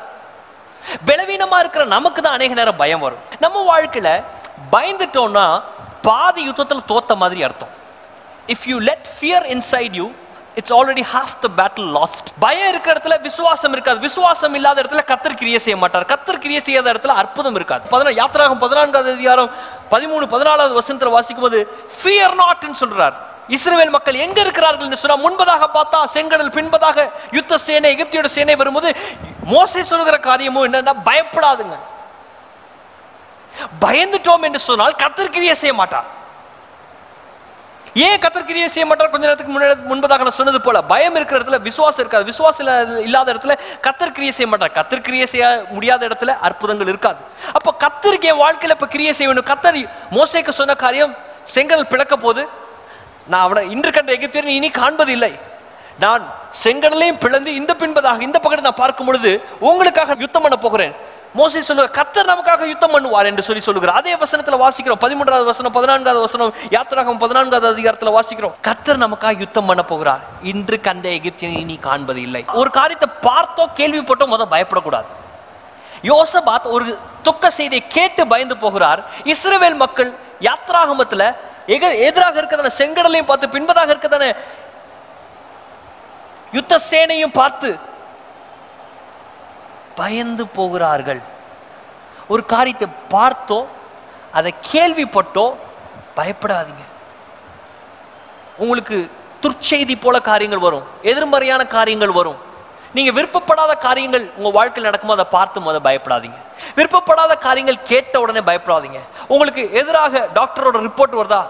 பலவீனமா 1.05 1.59
இருக்கிற 1.59 1.85
நமக்கு 1.85 2.21
தான் 2.21 2.33
அநேக 2.33 2.53
நேரம் 2.53 2.75
பயம் 2.75 2.99
வரும். 2.99 3.19
நம்ம 3.39 3.79
வாழ்க்கையில 3.79 4.23
பயந்துட்டோம்னா 4.71 5.61
பாதி 6.01 6.43
யுத்தத்தில் 6.43 6.87
தோத்த 6.87 7.15
மாதிரி 7.15 7.43
அர்த்தம். 7.43 7.69
If 8.47 8.65
you 8.65 8.79
let 8.79 9.07
fear 9.19 9.61
inside 9.61 9.93
you 9.93 10.11
it's 10.59 10.73
already 10.77 11.03
half 11.13 11.35
the 11.43 11.47
battle 11.59 11.89
lost 11.97 12.27
பயம் 12.43 12.69
இருக்கிற 12.71 12.91
இடத்துல 12.95 13.15
விசுவாசம் 13.27 13.73
இருக்காது. 13.75 13.99
விசுவாசம் 14.07 14.55
இல்லாத 14.59 14.77
இடத்துல 14.83 15.03
கத்தர் 15.11 15.39
கிரியை 15.41 15.59
செய்ய 15.65 15.77
மாட்டார். 15.83 16.05
கத்தர் 16.11 16.41
கிரியை 16.43 16.61
செய்யாத 16.67 16.87
இடத்துல 16.93 17.15
அற்புதம் 17.21 17.57
இருக்காது. 17.59 17.83
பதினா 17.93 18.13
யாத்திராகும் 18.21 18.63
பதினான்காவது 18.65 19.11
அதிகாரம் 19.17 19.49
பதிமூணு 19.93 20.27
பதினாலாவது 20.33 20.75
வசனத்தில் 20.79 21.15
வாசிக்கும் 21.17 21.47
போது 21.47 21.59
ஃபியர் 21.99 22.35
நாட்னு 22.41 22.79
சொல்றார். 22.83 23.15
இஸ்ரேல் 23.55 23.93
மக்கள் 23.95 24.21
எங்க 24.23 24.37
இருக்கிறார்கள் 24.45 24.87
என்று 24.87 25.01
சொன்னா 25.03 25.19
முன்பதாக 25.25 25.67
பார்த்தா 25.75 25.99
செங்கடல் 26.15 26.55
பின்பதாக 26.57 27.05
யுத்த 27.37 27.57
சேனை 27.67 27.91
எகிப்தியோட 27.95 28.29
சேனை 28.37 28.55
வரும்போது 28.61 28.89
மோசை 29.53 29.83
சொல்கிற 29.91 30.17
காரியமும் 30.29 30.65
என்னன்னா 30.67 30.93
பயப்படாதுங்க. 31.09 31.77
பயந்துட்டோம் 33.85 34.45
என்று 34.47 34.59
சொன்னால் 34.69 34.99
கத்தர் 35.03 35.35
செய்ய 35.63 35.75
மாட்டார். 35.81 36.07
ஏன் 38.05 38.19
கத்தர் 38.19 38.45
கிரியை 38.45 38.67
செய்ய 38.67 38.85
மாட்டார் 38.87 39.09
கொஞ்ச 39.09 39.25
நேரத்துக்கு 39.25 39.53
முன்னாடி 39.53 39.75
முன்பதாக 39.91 40.17
நான் 40.17 40.37
சொன்னது 40.39 40.61
போல 40.61 40.81
பயம் 40.81 41.15
இருக்கிற 41.15 41.39
இடத்துல 41.41 41.61
விசுவாசம் 41.61 41.99
இருக்காது. 41.99 42.23
விசுவாசம் 42.23 42.65
இல்லாத- 42.65 43.01
இல்லாத 43.01 43.33
இடத்துல 43.33 43.53
கத்தர் 43.81 44.11
கிரியை 44.11 44.31
செய்ய 44.31 44.47
மாட்டார் 44.47 44.75
கத்தர் 44.77 45.01
கிரியை 45.01 45.25
செய்ய 45.25 45.65
முடியாத 45.69 46.07
இடத்துல 46.07 46.27
அற்புதங்கள் 46.27 46.87
இருக்காது. 46.87 47.19
அப்ப 47.53 47.75
கத்தருக்கு 47.83 48.21
என் 48.21 48.39
வாழ்க்கையில 48.39 48.69
இப்ப 48.69 48.87
கிரியை 48.87 49.13
செய்ய 49.13 49.33
வேண்டும். 49.33 49.49
கத்தர் 49.51 49.79
மோசைக்கு 50.11 50.49
சொன்ன 50.49 50.75
காரியம் 50.75 51.15
செங்கல் 51.43 51.87
பிளக்க 51.87 52.15
போது 52.15 52.47
நான் 53.27 53.41
அவனை 53.41 53.71
இன்று 53.71 53.91
கண்ட 53.91 54.11
எகிப்தியர் 54.11 54.45
இனி 54.45 54.69
காண்பது 54.69 55.11
இல்லை 55.11 55.33
நான் 55.99 56.23
செங்கடலையும் 56.63 57.19
பிளந்து 57.19 57.55
இந்த 57.55 57.75
பின்பதாக 57.79 58.21
இந்த 58.21 58.37
பக்கத்தை 58.39 58.61
நான் 58.61 58.81
பார்க்கும் 58.83 59.05
பொழுது 59.05 59.31
உங்களுக்காக 59.59 60.15
யுத்தம் 60.19 60.41
பண்ண 60.41 60.57
போகிறேன். 60.57 60.95
மோசை 61.37 61.61
சொல்லுவார் 61.67 61.95
கத்தர் 61.97 62.29
நமக்காக 62.31 62.67
யுத்தம் 62.71 62.93
பண்ணுவார் 62.95 63.29
என்று 63.31 63.43
சொல்லி 63.47 63.61
சொல்லுகிறார். 63.67 63.97
அதே 64.01 64.13
வசனத்துல 64.23 64.57
வாசிக்கிறோம் 64.63 65.01
பதிமூன்றாவது 65.03 65.47
வசனம் 65.51 65.75
பதினான்காவது 65.77 66.21
வசனம் 66.25 66.53
யாத்திராகம் 66.75 67.21
பதினான்காவது 67.23 67.67
அதிகாரத்துல 67.73 68.13
வாசிக்கிறோம். 68.17 68.53
கத்தர் 68.67 69.01
நமக்காக 69.05 69.43
யுத்தம் 69.45 69.69
பண்ண 69.69 69.83
போகிறார். 69.91 70.21
இன்று 70.51 70.79
கண்ட 70.87 71.07
எகிப்தியனை 71.19 71.63
நீ 71.71 71.77
காண்பது 71.87 72.21
இல்லை 72.27 72.43
ஒரு 72.61 72.71
காரியத்தை 72.79 73.09
பார்த்தோ 73.27 73.65
கேள்விப்பட்டோ 73.79 74.27
முத 74.33 74.47
பயப்படக்கூடாது. 74.55 75.09
யோசபாத் 76.11 76.71
ஒரு 76.75 76.85
துக்க 77.27 77.49
செய்தியை 77.59 77.83
கேட்டு 77.97 78.23
பயந்து 78.33 78.55
போகிறார். 78.63 78.99
இஸ்ரேவேல் 79.33 79.77
மக்கள் 79.83 80.11
யாத்ராகமத்துல 80.47 81.23
எக 81.75 81.85
எதிராக 82.07 82.35
இருக்கதான 82.41 82.71
செங்கடலையும் 82.79 83.29
பார்த்து 83.29 83.53
பின்பதாக 83.55 83.93
இருக்கதான 83.93 84.25
யுத்த 86.57 86.73
சேனையும் 86.91 87.33
பார்த்து 87.39 87.69
பயந்து 89.99 90.43
போகிறார்கள். 90.57 91.21
ஒரு 92.33 92.41
காரியத்தை 92.53 92.87
பார்த்தோ 93.15 93.59
அதை 94.37 94.51
கேள்விப்பட்டோ 94.71 95.45
பயப்படாதீங்க. 96.17 96.83
உங்களுக்கு 98.63 98.97
துர்ச்செய்தி 99.43 99.95
போல 100.01 100.19
காரியங்கள் 100.27 100.65
வரும் 100.65 100.85
எதிர்மறையான 101.11 101.61
காரியங்கள் 101.77 102.17
வரும். 102.19 102.39
நீங்க 102.95 103.11
விருப்பப்படாத 103.17 103.71
காரியங்கள் 103.85 104.25
உங்க 104.37 104.49
வாழ்க்கையில் 104.57 104.87
நடக்கும்போது 104.89 105.21
அதை 105.21 105.31
பார்த்து 105.37 105.65
முத 105.65 105.79
பயப்படாதீங்க. 105.87 106.37
விருப்பப்படாத 106.77 107.33
காரியங்கள் 107.47 107.79
கேட்ட 107.91 108.19
உடனே 108.23 108.41
பயப்படாதீங்க. 108.49 108.99
உங்களுக்கு 109.33 109.63
எதிராக 109.81 110.27
டாக்டரோட 110.37 110.77
ரிப்போர்ட் 110.87 111.19
வருதா? 111.19 111.41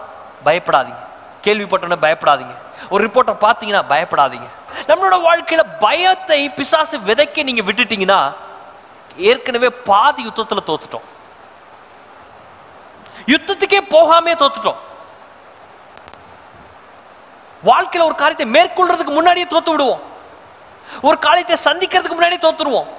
பயப்படாதீங்க. 0.47 1.03
கேள்விப்பட்டோன்னே 1.47 1.97
பயப்படாதீங்க. 2.05 2.55
ஒரு 2.89 3.07
ரிப்போர்ட்டை 3.07 3.35
பார்த்தீங்கன்னா 3.45 3.83
பயப்படாதீங்க. 3.93 4.47
நம்மளோட 4.87 5.15
வாழ்க்கையில 5.27 5.63
பயத்தை 5.79 6.49
பிசாசு 6.49 6.97
விதைக்க 6.97 7.43
நீங்க 7.43 7.61
விட்டுட்டீங்கன்னா 7.61 8.19
ஏற்கனவே 9.15 9.69
பாதி 9.69 10.21
யுத்தத்துல 10.27 10.61
தோத்துட்டோம். 10.65 11.05
யுத்தத்துக்கே 13.33 13.79
போகாமே 13.95 14.33
தோத்துட்டோம். 14.41 14.81
வாழ்க்கையில 17.65 18.07
ஒரு 18.09 18.15
காரியத்தை 18.15 18.47
மேற்கொள்றதுக்கு 18.55 19.13
முன்னாடியே 19.19 19.45
தோத்து 19.45 19.71
விடுவோம். 19.71 20.03
ஒரு 21.01 21.19
காரியத்தை 21.19 21.55
சந்திக்கிறதுக்கு 21.63 22.17
முன்னாடியே 22.17 22.41
தோத்துருவோம். 22.43 22.89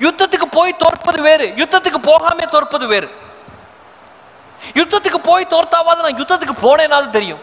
யுத்தத்துக்கு 0.00 0.46
போய் 0.50 0.80
தோற்பது 0.82 1.22
வேறு 1.22 1.46
யுத்தத்துக்கு 1.62 2.00
போகாமே 2.10 2.44
தோற்பது 2.46 2.86
வேறு. 2.86 3.08
யுத்தத்துக்கு 4.80 5.20
போய் 5.30 5.52
தோர்த்தாவது 5.54 6.04
நான் 6.06 6.20
யுத்தத்துக்கு 6.22 6.56
போனேனாவது 6.66 7.10
தெரியும். 7.18 7.42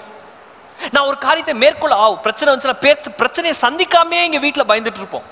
நான் 0.93 1.07
ஒரு 1.09 1.17
காரியத்தை 1.17 1.53
மேற்கொள்ள 1.63 1.95
ஆ 2.03 2.05
பிரச்சனை 2.25 2.47
வந்துச்சுன்னா 2.53 3.13
பிரச்சனையை 3.21 3.55
சந்திக்காமே 3.65 4.19
இங்க 4.27 4.39
வீட்டில் 4.45 4.69
பயந்துட்டு 4.71 5.01
இருப்போம் 5.03 5.27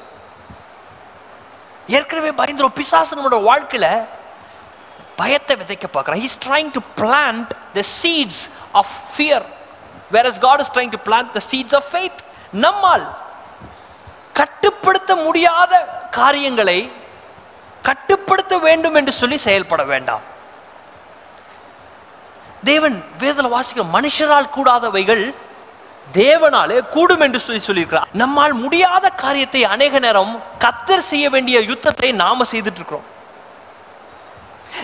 ஏற்கனவே 1.98 2.31
பயந்துரும். 2.41 2.77
பிசாசு 2.79 3.15
நம்மளோட 3.15 3.39
வாழ்க்கையில 3.51 3.88
பயத்தை 5.22 5.55
விதைக்க 5.62 5.86
பார்க்குறான். 5.93 6.22
He's 6.25 6.38
trying 6.46 6.72
to 6.75 6.81
plant 7.00 7.51
the 7.77 7.84
seeds 8.01 8.43
of 8.81 8.93
fear 9.13 9.46
where 10.15 10.27
is 10.31 10.39
God 10.48 10.60
is 10.60 10.74
trying 10.75 10.93
to 10.96 11.00
plant 11.08 11.31
the 11.38 11.41
seeds 11.51 11.75
of 11.79 11.89
faith 11.93 12.22
நம்மால் 12.65 13.05
கட்டுப்படுத்த 14.39 15.15
முடியாத 15.15 15.74
காரியங்களை 16.12 16.79
கட்டுப்படுத்த 17.81 18.58
வேண்டும் 18.58 18.96
என்று 18.96 19.12
சொல்லி 19.12 19.38
செயல்பட 19.38 19.84
வேண்டாம். 19.84 20.22
தேவன் 22.63 23.03
வேதல 23.17 23.49
வாசிக்கிற 23.55 23.85
மனுஷரால் 23.93 24.53
கூடாதவைகள் 24.55 25.33
தேவனாலே 26.13 26.87
கூடும் 26.89 27.19
என்று 27.19 27.39
சொல்லி 27.39 27.61
சொல்லியிருக்கிறார். 27.65 28.09
நம்மால் 28.13 28.53
முடியாத 28.53 29.09
காரியத்தை 29.09 29.63
அநேக 29.63 29.99
நேரம் 29.99 30.43
கத்தர் 30.59 31.07
செய்ய 31.11 31.29
வேண்டிய 31.29 31.59
யுத்தத்தை 31.59 32.11
நாம 32.11 32.43
செய்துட்டு 32.51 32.79
இருக்கிறோம். 32.81 33.07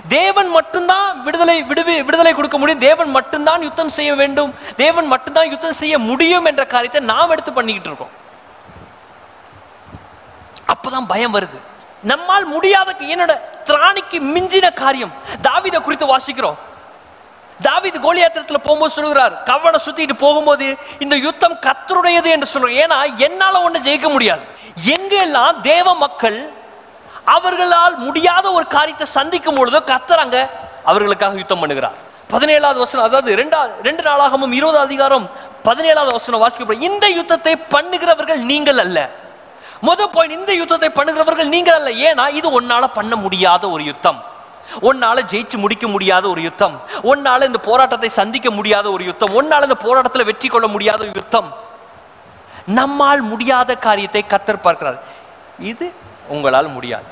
தேவன் 0.08 0.50
மட்டும்தான் 0.50 1.22
விடுதலை 1.22 1.64
விடுவி 1.64 2.04
விடுதலை 2.04 2.34
கொடுக்க 2.34 2.58
முடியும். 2.58 2.80
தேவன் 2.80 3.10
மட்டும்தான் 3.10 3.62
யுத்தம் 3.62 3.90
செய்ய 3.90 4.16
வேண்டும். 4.16 4.54
தேவன் 4.76 5.06
மட்டும்தான் 5.06 5.50
யுத்தம் 5.50 5.74
செய்ய 5.74 6.00
முடியும் 6.00 6.46
என்ற 6.46 6.66
காரியத்தை 6.66 7.02
நாம் 7.02 7.30
எடுத்து 7.30 7.54
பண்ணிக்கிட்டு 7.54 7.90
இருக்கோம். 7.90 8.14
அப்பதான் 10.74 11.06
பயம் 11.08 11.36
வருது. 11.36 11.60
நம்மால் 12.04 12.46
முடியாத 12.46 12.96
என்னோட 13.00 13.40
திராணிக்கு 13.66 14.20
மிஞ்சின 14.20 14.74
காரியம். 14.74 15.14
தாவித 15.42 15.82
குறித்து 15.82 16.18
வாசிக்கிறோம். 16.18 16.58
தாவீது 17.68 17.98
கோலியாத்திரத்தில் 18.06 18.66
போகும்போது 18.66 18.96
சொல்கிறார் 18.96 19.34
கவனை 19.50 19.80
சுத்திட்டு 19.86 20.16
போகும்போது 20.24 20.68
இந்த 21.04 21.16
யுத்தம் 21.26 21.58
கத்தருடையது 21.66 22.30
என்று 22.36 22.48
சொல்றோம் 22.54 22.78
ஏன்னா 22.84 22.98
என்னால 23.28 23.62
ஒண்ணு 23.66 23.86
ஜெயிக்க 23.88 24.10
முடியாது. 24.16 24.44
எங்கெல்லாம் 24.96 25.60
தேவ 25.72 25.88
மக்கள் 26.06 26.40
அவர்களால் 27.36 27.96
முடியாத 28.08 28.46
ஒரு 28.58 28.66
காரியத்தை 28.76 29.08
சந்திக்கும் 29.18 29.58
பொழுதோ 29.60 29.80
கத்தர் 29.92 30.24
அங்க 30.26 30.40
அவர்களுக்காக 30.92 31.40
யுத்தம் 31.42 31.62
பண்ணுகிறார். 31.64 31.98
பதினேழாவது 32.34 32.80
வசனம் 32.84 33.08
அதாவது 33.08 33.32
ரெண்டாவது 33.42 33.74
ரெண்டு 33.88 34.04
நாளாகவும் 34.08 34.54
இருபது 34.60 34.80
அதிகாரம் 34.88 35.26
பதினேழாவது 35.68 36.12
வசனம் 36.18 36.42
வாசிக்கப்படும். 36.44 36.86
இந்த 36.90 37.06
யுத்தத்தை 37.18 37.54
பண்ணுகிறவர்கள் 37.76 38.42
நீங்கள் 38.52 38.82
அல்ல. 38.84 39.00
முத 39.88 40.02
பாயிண்ட் 40.16 40.38
இந்த 40.40 40.52
யுத்தத்தை 40.60 40.90
பண்ணுகிறவர்கள் 41.00 41.50
நீங்கள் 41.56 41.78
அல்ல. 41.80 41.90
ஏன்னா 42.08 42.26
இது 42.40 42.48
ஒன்னால 42.60 42.88
பண்ண 42.98 43.16
முடியாத 43.24 43.64
ஒரு 43.76 43.84
யுத்தம். 43.92 44.20
உன்னால 44.82 45.18
ஜெயிச்சு 45.32 45.58
முடிக்க 45.58 45.88
முடியாத 45.88 46.28
ஒரு 46.28 46.42
யுத்தம். 46.42 46.82
உன்னால 47.04 47.46
இந்த 47.46 47.58
போராட்டத்தை 47.58 48.10
சந்திக்க 48.10 48.52
முடியாத 48.52 48.92
ஒரு 48.92 49.04
யுத்தம். 49.04 49.34
உன்னால 49.42 49.62
இந்த 49.62 49.76
போராட்டத்தில் 49.76 50.26
வெற்றி 50.26 50.48
கொள்ள 50.48 50.68
முடியாத 50.68 51.04
ஒரு 51.04 51.12
யுத்தம். 51.16 51.54
நம்மால் 52.66 53.22
முடியாத 53.22 53.76
காரியத்தை 53.76 54.26
கத்தர் 54.30 54.66
பார்க்கிறார். 54.68 55.00
இது 55.60 55.94
உங்களால் 56.28 56.68
முடியாது. 56.68 57.10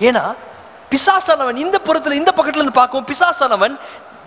ஏன்னா 0.00 0.24
பிசாசானவன் 0.90 1.56
இந்த 1.56 1.80
புறத்துல 1.84 2.12
இந்த 2.12 2.32
பக்கத்துல 2.36 2.62
இருந்து 2.62 2.72
பார்க்கும் 2.72 3.06
பிசாசானவன் 3.06 3.78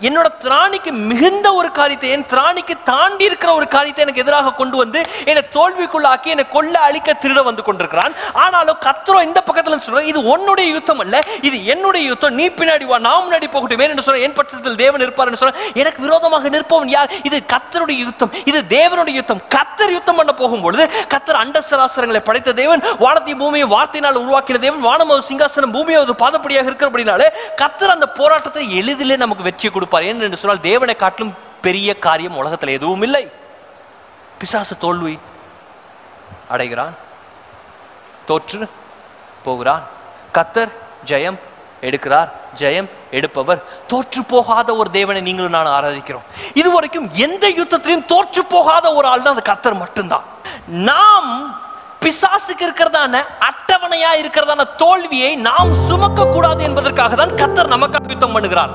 என்னோட 0.08 0.28
திராணிக்கு 0.44 0.90
மிகுந்த 1.10 1.46
ஒரு 1.60 1.68
காரியத்தை 1.78 2.10
என் 2.16 2.26
திராணிக்கு 2.32 2.74
தாண்டி 2.90 3.24
இருக்கிற 3.28 3.50
ஒரு 3.58 3.66
காரியத்தை 3.74 4.02
எனக்கு 4.04 4.22
எதிராக 4.24 4.52
கொண்டு 4.60 4.76
வந்து 4.82 5.00
என்னை 5.30 5.42
தோல்விக்குள்ளாக்கி 5.56 6.28
என்னை 6.34 6.46
கொல்ல 6.56 6.74
அழிக்க 6.88 7.16
திருட 7.22 7.40
வந்து 7.48 7.62
கொண்டிருக்கிறான். 7.66 8.14
ஆனாலும் 8.44 8.78
கத்ரோ 8.86 9.18
இந்த 9.28 9.40
பக்கத்துல 9.48 9.76
இருந்து 9.76 10.10
இது 10.12 10.20
உன்னுடைய 10.34 10.68
யுத்தம் 10.76 11.02
அல்ல 11.04 11.16
இது 11.48 11.56
என்னுடைய 11.74 12.04
யுத்தம் 12.10 12.36
நீ 12.40 12.46
பின்னாடி 12.60 12.86
வா 12.92 12.98
நான் 13.08 13.24
முன்னாடி 13.26 13.48
போகட்டும். 13.54 13.84
என்று 13.86 14.06
சொல்ல 14.06 14.24
என் 14.28 14.36
பட்சத்தில் 14.38 14.78
தேவன் 14.84 15.04
இருப்பார் 15.06 15.34
சொல்ல 15.42 15.68
எனக்கு 15.82 16.00
விரோதமாக 16.06 16.50
நிற்பவன் 16.56 16.92
யார்? 16.96 17.10
இது 17.30 17.36
கத்தருடைய 17.54 17.98
யுத்தம் 18.06 18.32
இது 18.52 18.62
தேவனுடைய 18.76 19.14
யுத்தம். 19.20 19.42
கத்தர் 19.56 19.94
யுத்தம் 19.96 20.18
பண்ண 20.20 20.34
போகும்பொழுது 20.40 20.86
கத்தர் 21.14 21.40
அண்டசராசரங்களை 21.42 22.22
படைத்த 22.30 22.56
தேவன் 22.62 22.84
வானத்தை 23.04 23.34
பூமியை 23.42 23.68
வார்த்தையினால் 23.74 24.22
உருவாக்கின 24.24 24.62
தேவன் 24.66 24.84
வானம் 24.88 25.14
சிங்காசனம் 25.28 25.74
பூமியை 25.76 26.00
ஒரு 26.06 26.16
பாதப்படியாக 26.24 26.68
இருக்கிறபடினாலே 26.70 27.28
கத்தர் 27.62 27.94
அந்த 27.96 28.08
போராட்டத்தை 28.18 28.64
எளிதிலே 28.80 29.18
நமக்கு 29.26 29.48
வெற்றி 29.50 29.68
கொடுப்பார். 29.68 29.88
கொடுப்பார். 29.90 30.08
ஏன் 30.10 30.26
என்று 30.26 30.40
சொன்னால் 30.42 30.66
தேவனை 30.70 30.94
காட்டிலும் 31.04 31.36
பெரிய 31.66 31.88
காரியம் 32.06 32.38
உலகத்தில் 32.40 32.76
எதுவும் 32.78 33.04
இல்லை. 33.06 33.24
பிசாசு 34.40 34.74
தோல்வி 34.84 35.14
அடைகிறான். 36.54 36.94
தோற்று 38.28 38.66
போகிறான். 39.46 39.82
கத்தர் 40.36 40.72
ஜெயம் 41.10 41.38
எடுக்கிறார். 41.88 42.28
ஜெயம் 42.60 42.88
எடுப்பவர். 43.18 43.60
தோற்று 43.90 44.20
போகாத 44.32 44.68
ஒரு 44.80 44.90
தேவனை 44.98 45.20
நீங்களும் 45.28 45.56
நான் 45.58 45.74
ஆராதிக்கிறோம். 45.76 46.26
இதுவரைக்கும் 46.60 47.08
எந்த 47.26 47.44
யுத்தத்திலையும் 47.58 48.08
தோற்று 48.12 48.42
போகாத 48.54 48.86
ஒரு 48.98 49.06
ஆள் 49.12 49.24
தான் 49.24 49.34
அந்த 49.36 49.46
கத்தர் 49.52 49.82
மட்டும்தான். 49.82 50.26
நாம் 50.90 51.30
பிசாசுக்கு 52.04 52.64
இருக்கிறதான 52.66 53.14
அட்டவணையா 53.48 54.10
இருக்கிறதான 54.20 54.62
தோல்வியை 54.82 55.32
நாம் 55.48 55.72
சுமக்க 55.88 56.30
கூடாது 56.34 56.62
என்பதற்காக 56.68 57.14
தான் 57.22 57.36
கத்தர் 57.40 57.74
நமக்கு 57.74 58.12
யுத்தம் 58.14 58.36
பண்ணுகிறார். 58.36 58.72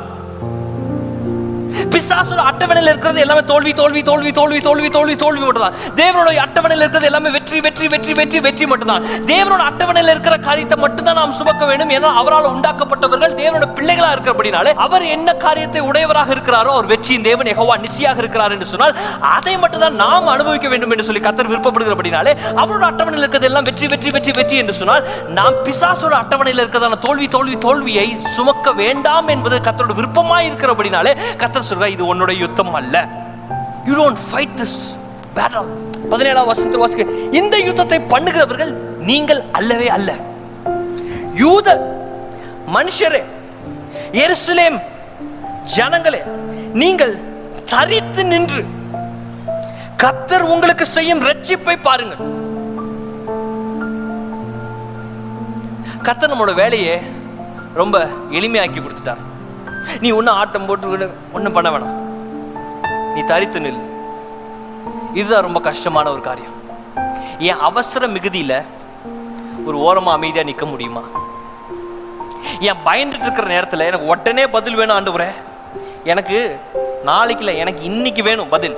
பிசாசோட 1.84 2.42
அட்டவணையில் 2.46 2.90
இருக்கிறது 2.90 3.20
எல்லாமே 3.20 3.44
தோல்வி 3.46 3.74
தோல்வி 3.74 4.02
தோல்வி 4.02 4.32
தோல்வி 4.32 4.60
தோல்வி 4.60 4.90
தோல்வி 4.90 5.16
தோல்வி 5.16 5.44
மட்டும்தான் 5.46 5.78
தேவனோட 5.96 6.32
அட்டவணையில் 6.38 6.84
இருக்கிறது 6.84 7.06
எல்லாமே 7.06 7.32
வெற்றி 7.48 7.60
வெற்றி 7.66 7.88
வெற்றி 7.88 8.14
வெற்றி 8.14 8.40
வெற்றி 8.40 8.66
மட்டும்தான். 8.66 9.04
தேவனோட 9.28 9.62
அட்டவணையில் 9.66 10.12
இருக்கிற 10.12 10.36
காரியத்தை 10.38 10.78
மட்டும்தான் 10.78 11.18
நாம் 11.20 11.32
சுமக்க 11.32 11.64
வேண்டும். 11.66 11.92
ஏன்னா 11.96 12.10
அவரால் 12.14 12.48
உண்டாக்கப்பட்டவர்கள் 12.52 13.36
தேவனோட 13.40 13.66
பிள்ளைகளா 13.78 14.10
இருக்கிறபடினாலே 14.16 14.72
அவர் 14.86 15.04
என்ன 15.08 15.30
காரியத்தை 15.44 15.82
உடையவராக 15.82 16.34
இருக்கிறாரோ 16.36 16.72
அவர் 16.76 16.90
வெற்றியின் 16.92 17.26
தேவன் 17.28 17.52
எகவா 17.54 17.76
நிச்சயாக 17.78 18.18
இருக்கிறார் 18.18 18.56
என்று 18.56 18.66
சொன்னால் 18.66 18.96
அதை 19.34 19.54
மட்டும் 19.58 19.80
தான் 19.80 19.96
நாம் 19.96 20.28
அனுபவிக்க 20.28 20.68
வேண்டும் 20.68 20.92
என்று 20.92 21.04
சொல்லி 21.04 21.22
கத்தர் 21.22 21.52
விருப்பப்படுகிறபடினாலே 21.52 22.34
அவரோட 22.58 22.84
அட்டவணையில் 22.90 23.24
இருக்கிறது 23.24 23.50
எல்லாம் 23.50 23.68
வெற்றி 23.70 23.88
வெற்றி 23.88 24.12
வெற்றி 24.12 24.32
வெற்றி 24.32 24.58
என்று 24.58 24.74
சொன்னால் 24.74 25.06
நாம் 25.32 25.62
பிசாசோட 25.64 26.16
அட்டவணையில் 26.22 26.64
இருக்கிறதான 26.64 27.00
தோல்வி 27.00 27.28
தோல்வி 27.28 27.58
தோல்வியை 27.60 28.08
சுமக்க 28.36 28.74
வேண்டாம் 28.74 29.28
என்பது 29.28 29.60
கத்தரோட 29.62 29.96
விருப்பமா 30.00 30.40
இருக்கிறபடினாலே 30.50 31.14
கத்தர் 31.38 31.70
சொல்ற 31.70 31.90
இது 31.90 32.06
உன்னுடைய 32.06 32.40
யுத்தம் 32.40 32.74
அல்ல. 32.76 32.96
You 33.86 33.96
don't 34.02 34.22
fight 34.28 34.56
this 34.58 34.78
battle 35.34 35.70
பதினேழாம் 36.12 36.50
வசனத்தில் 36.52 36.84
வாசிக்க 36.84 37.36
இந்த 37.40 37.56
யுத்தத்தை 37.68 38.00
பண்ணுகிறவர்கள் 38.14 38.72
நீங்கள் 39.10 39.42
அல்லவே 39.60 39.88
அல்ல. 39.98 40.12
யூத 41.44 41.78
மனுஷரே 42.76 43.22
எருசலேம் 44.24 44.78
ஜனங்களே 45.76 46.22
நீங்கள் 46.82 47.14
தரித்து 47.74 48.24
நின்று 48.32 48.62
கத்தர் 50.04 50.46
உங்களுக்கு 50.54 50.86
செய்யும் 50.96 51.24
ரட்சிப்பை 51.28 51.76
பாருங்கள். 51.88 52.22
கத்தர் 56.08 56.32
நம்மளோட 56.32 56.54
வேலையை 56.64 56.96
ரொம்ப 57.82 57.98
எளிமையாக்கி 58.38 58.80
கொடுத்துட்டார். 58.82 59.22
நீ 60.04 60.10
ஒன்றும் 60.18 60.38
ஆட்டம் 60.42 60.68
போட்டு 60.70 61.10
ஒன்றும் 61.38 61.56
பண்ண 61.58 61.70
வேணாம். 61.74 61.96
நீ 63.16 63.22
தரித்து 63.32 63.60
நில். 63.66 63.82
இதுதான் 65.16 65.42
ரொம்ப 65.42 65.60
கஷ்டமான 65.60 66.12
ஒரு 66.12 66.22
காரியம். 66.22 66.56
என் 67.40 67.60
அவசர 67.60 68.08
மிகுதியில் 68.08 68.58
ஒரு 69.66 69.78
ஓரமாக 69.78 70.18
அமைதியாக 70.18 70.50
நிற்க 70.50 70.66
முடியுமா? 70.66 71.04
என் 72.60 72.82
பயந்துட்டு 72.86 73.26
இருக்கிற 73.26 73.48
நேரத்தில் 73.48 73.80
எனக்கு 73.80 74.08
உடனே 74.08 74.48
பதில் 74.48 74.76
வேணும் 74.76 74.98
ஆண்டவரே. 74.98 75.28
எனக்கு 76.04 76.58
நாளைக்கு 77.04 77.46
இல்லை 77.46 77.60
எனக்கு 77.60 77.84
இன்னைக்கு 77.84 78.24
வேணும் 78.24 78.50
பதில். 78.50 78.76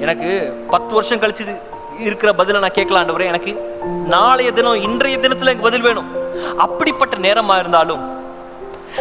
எனக்கு 0.00 0.30
பத்து 0.70 0.94
வருஷம் 0.94 1.20
கழிச்சு 1.20 1.60
இருக்கிற 1.98 2.32
பதிலை 2.32 2.60
நான் 2.60 2.76
கேட்கலாம் 2.78 3.02
ஆண்டவரே. 3.02 3.26
எனக்கு 3.26 3.80
நாளைய 4.06 4.52
தினம் 4.52 4.82
இன்றைய 4.82 5.18
தினத்துல 5.18 5.50
எனக்கு 5.52 5.68
பதில் 5.68 5.86
வேணும். 5.88 6.10
அப்படிப்பட்ட 6.58 7.16
நேரமா 7.16 7.58
இருந்தாலும் 7.58 8.04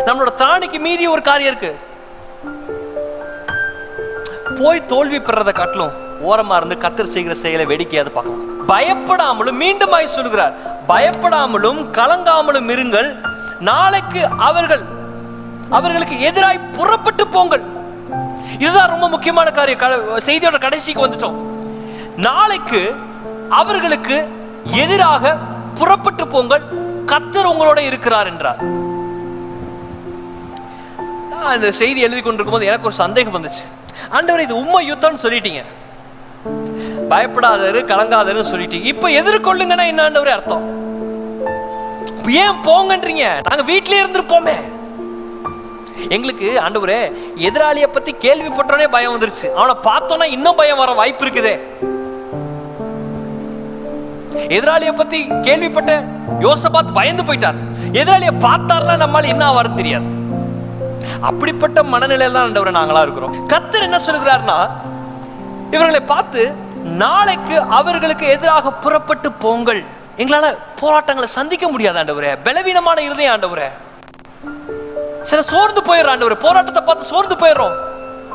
நம்மளோட 0.05 0.31
திராணிக்கு 0.37 0.79
மீறி 0.79 1.07
ஒரு 1.07 1.21
காரியம் 1.21 1.55
இருக்கு. 1.55 1.84
போய் 4.61 4.85
தோல்வி 4.85 5.21
பெறதை 5.21 5.53
காட்டிலும் 5.53 5.91
ஓரமா 6.27 6.55
இருந்து 6.55 6.77
கத்தர் 6.79 7.07
செய்கிற 7.07 7.35
செயலை 7.35 7.65
வேடிக்கையாவது 7.65 8.09
பார்க்கலாம். 8.09 8.69
பயப்படாமலும் 8.69 9.61
மீண்டுமாய் 9.61 10.05
சொல்கிறார் 10.05 10.53
பயப்படாமலும் 10.87 11.91
கலங்காமலும் 11.91 12.69
இருங்கள். 12.69 13.15
நாளைக்கு 13.59 14.27
அவர்கள் 14.37 14.83
அவர்களுக்கு 15.69 16.15
எதிராய் 16.15 16.71
புறப்பட்டு 16.71 17.27
போங்கள். 17.27 17.63
இதுதான் 18.59 18.89
ரொம்ப 18.89 19.09
முக்கியமான 19.09 19.51
காரியம். 19.51 19.79
க- 19.79 20.21
செய்தியோட 20.25 20.59
கடைசிக்கு 20.59 21.07
வந்துட்டோம். 21.07 21.35
நாளைக்கு 22.17 22.95
அவர்களுக்கு 23.49 24.27
எதிராக 24.63 25.37
புறப்பட்டு 25.75 26.27
போங்கள். 26.27 26.61
கத்தர் 27.05 27.47
உங்களோட 27.47 27.79
இருக்கிறார் 27.79 28.27
என்றார். 28.27 28.57
அந்த 31.45 31.71
செய்தி 31.71 31.99
எழுதி 31.99 32.21
கொண்டிருக்கும் 32.21 32.53
போது 32.53 32.65
எனக்கு 32.65 32.85
ஒரு 32.85 32.95
சந்தேகம் 32.95 33.43
வந்துச்சு. 33.43 33.84
ஆண்டவர் 34.09 34.41
இது 34.41 34.55
உண்மை 34.55 34.91
யுத்தம்னு 34.91 35.23
சொல்லிட்டீங்க. 35.23 35.63
பயப்படாதரு 37.09 37.81
கலங்காதருன்னு 37.83 38.45
சொல்லிட்டீங்க. 38.51 38.83
இப்ப 38.83 39.09
எதிர்கொள்ளுங்கன்னா 39.09 39.85
என்ன 39.87 40.03
அர்த்தம்? 40.03 40.83
ஏன் 42.27 42.49
போங்கன்றீங்க? 42.49 43.41
நாங்க 43.49 43.73
வீட்லயே 43.73 44.03
இருந்திருப்போமே. 44.03 44.53
எங்களுக்கு 46.09 46.59
ஆண்டவரே 46.59 47.11
எதிராளியை 47.35 47.87
பத்தி 47.87 48.11
கேள்விப்பட்டோனே 48.11 48.87
பயம் 48.87 49.19
வந்துருச்சு. 49.19 49.51
அவனை 49.53 49.75
பார்த்தோன்னா 49.83 50.31
இன்னும் 50.31 50.55
பயம் 50.55 50.77
வர 50.77 50.91
வாய்ப்பு 50.91 51.25
இருக்குதே. 51.25 51.59
எதிராளியை 54.33 54.95
பத்தி 54.95 55.27
கேள்விப்பட்ட 55.41 56.03
யோசபாத் 56.39 56.93
பயந்து 56.93 57.23
போயிட்டார். 57.23 57.55
எதிராளியை 57.91 58.33
பார்த்தாருன்னா 58.39 58.97
நம்மளால 58.97 59.27
என்ன 59.27 59.51
ஆவாருன்னு 59.51 59.75
தெரியாது. 59.75 60.05
அப்படிப்பட்ட 61.21 61.83
மனநிலையில 61.83 62.31
தான் 62.31 62.47
ஆண்டவரே 62.47 62.71
நாங்களா 62.79 63.01
இருக்கிறோம். 63.01 63.49
கத்தர் 63.49 63.81
என்ன 63.81 63.97
சொல்கிறார்னா 63.97 64.69
இவர்களை 65.71 65.99
பார்த்து 65.99 66.53
நாளைக்கு 66.83 67.61
அவர்களுக்கு 67.61 68.27
எதிராக 68.27 68.71
புறப்பட்டு 68.71 69.31
போங்கள். 69.31 69.83
எங்களால 70.17 70.57
போராட்டங்களை 70.79 71.29
சந்திக்க 71.29 71.67
முடியாது 71.67 71.99
ஆண்டவரே. 71.99 72.37
பலவீனமான 72.43 73.01
இருதயம் 73.01 73.41
ஆண்டவரே. 73.41 73.69
சில 75.21 75.41
சோர்ந்து 75.41 75.81
போயிடுற 75.81 76.09
ஆண்டவரே. 76.13 76.33
போராட்டத்தை 76.33 76.83
பார்த்து 76.83 77.05
சோர்ந்து 77.05 77.35
போயிடுறோம். 77.35 77.75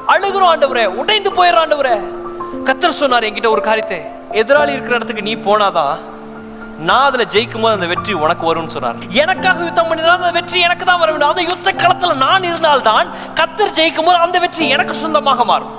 அழுகுறோம் 0.08 0.52
ஆண்டவரே. 0.52 0.86
உடைந்து 0.86 1.30
போயிடுற 1.30 1.58
ஆண்டவரே. 1.64 2.00
கத்தர் 2.64 3.00
சொன்னார் 3.02 3.22
என்கிட்ட 3.22 3.48
ஒரு 3.48 3.60
காரியத்தை. 3.60 4.00
எதிராளி 4.30 4.68
இருக்கிற 4.68 4.96
இடத்துக்கு 4.96 5.22
நீ 5.22 5.36
போனாதான் 5.36 5.98
நான் 6.88 7.06
அதுல 7.08 7.24
ஜெயிக்கும் 7.32 7.64
போது 7.64 7.76
அந்த 7.76 7.86
வெற்றி 7.92 8.12
உனக்கு 8.24 8.44
வரும்னு 8.48 8.74
சொன்னார். 8.74 8.98
எனக்காக 9.22 9.64
யுத்தம் 9.66 9.88
பண்ணினா 9.90 10.14
அந்த 10.18 10.30
வெற்றி 10.36 10.58
எனக்கு 10.66 10.84
தான் 10.90 11.00
வர 11.02 11.08
வேண்டும். 11.12 11.32
அந்த 11.32 11.42
யுத்த 11.50 11.74
களத்துல 11.82 12.14
நான் 12.24 12.46
இருந்தால்தான் 12.50 13.08
கத்தர் 13.38 13.76
ஜெயிக்கும் 13.78 14.08
போது 14.08 14.18
அந்த 14.24 14.36
வெற்றி 14.44 14.64
எனக்கு 14.76 14.94
சொந்தமாக 15.02 15.44
மாறும். 15.50 15.74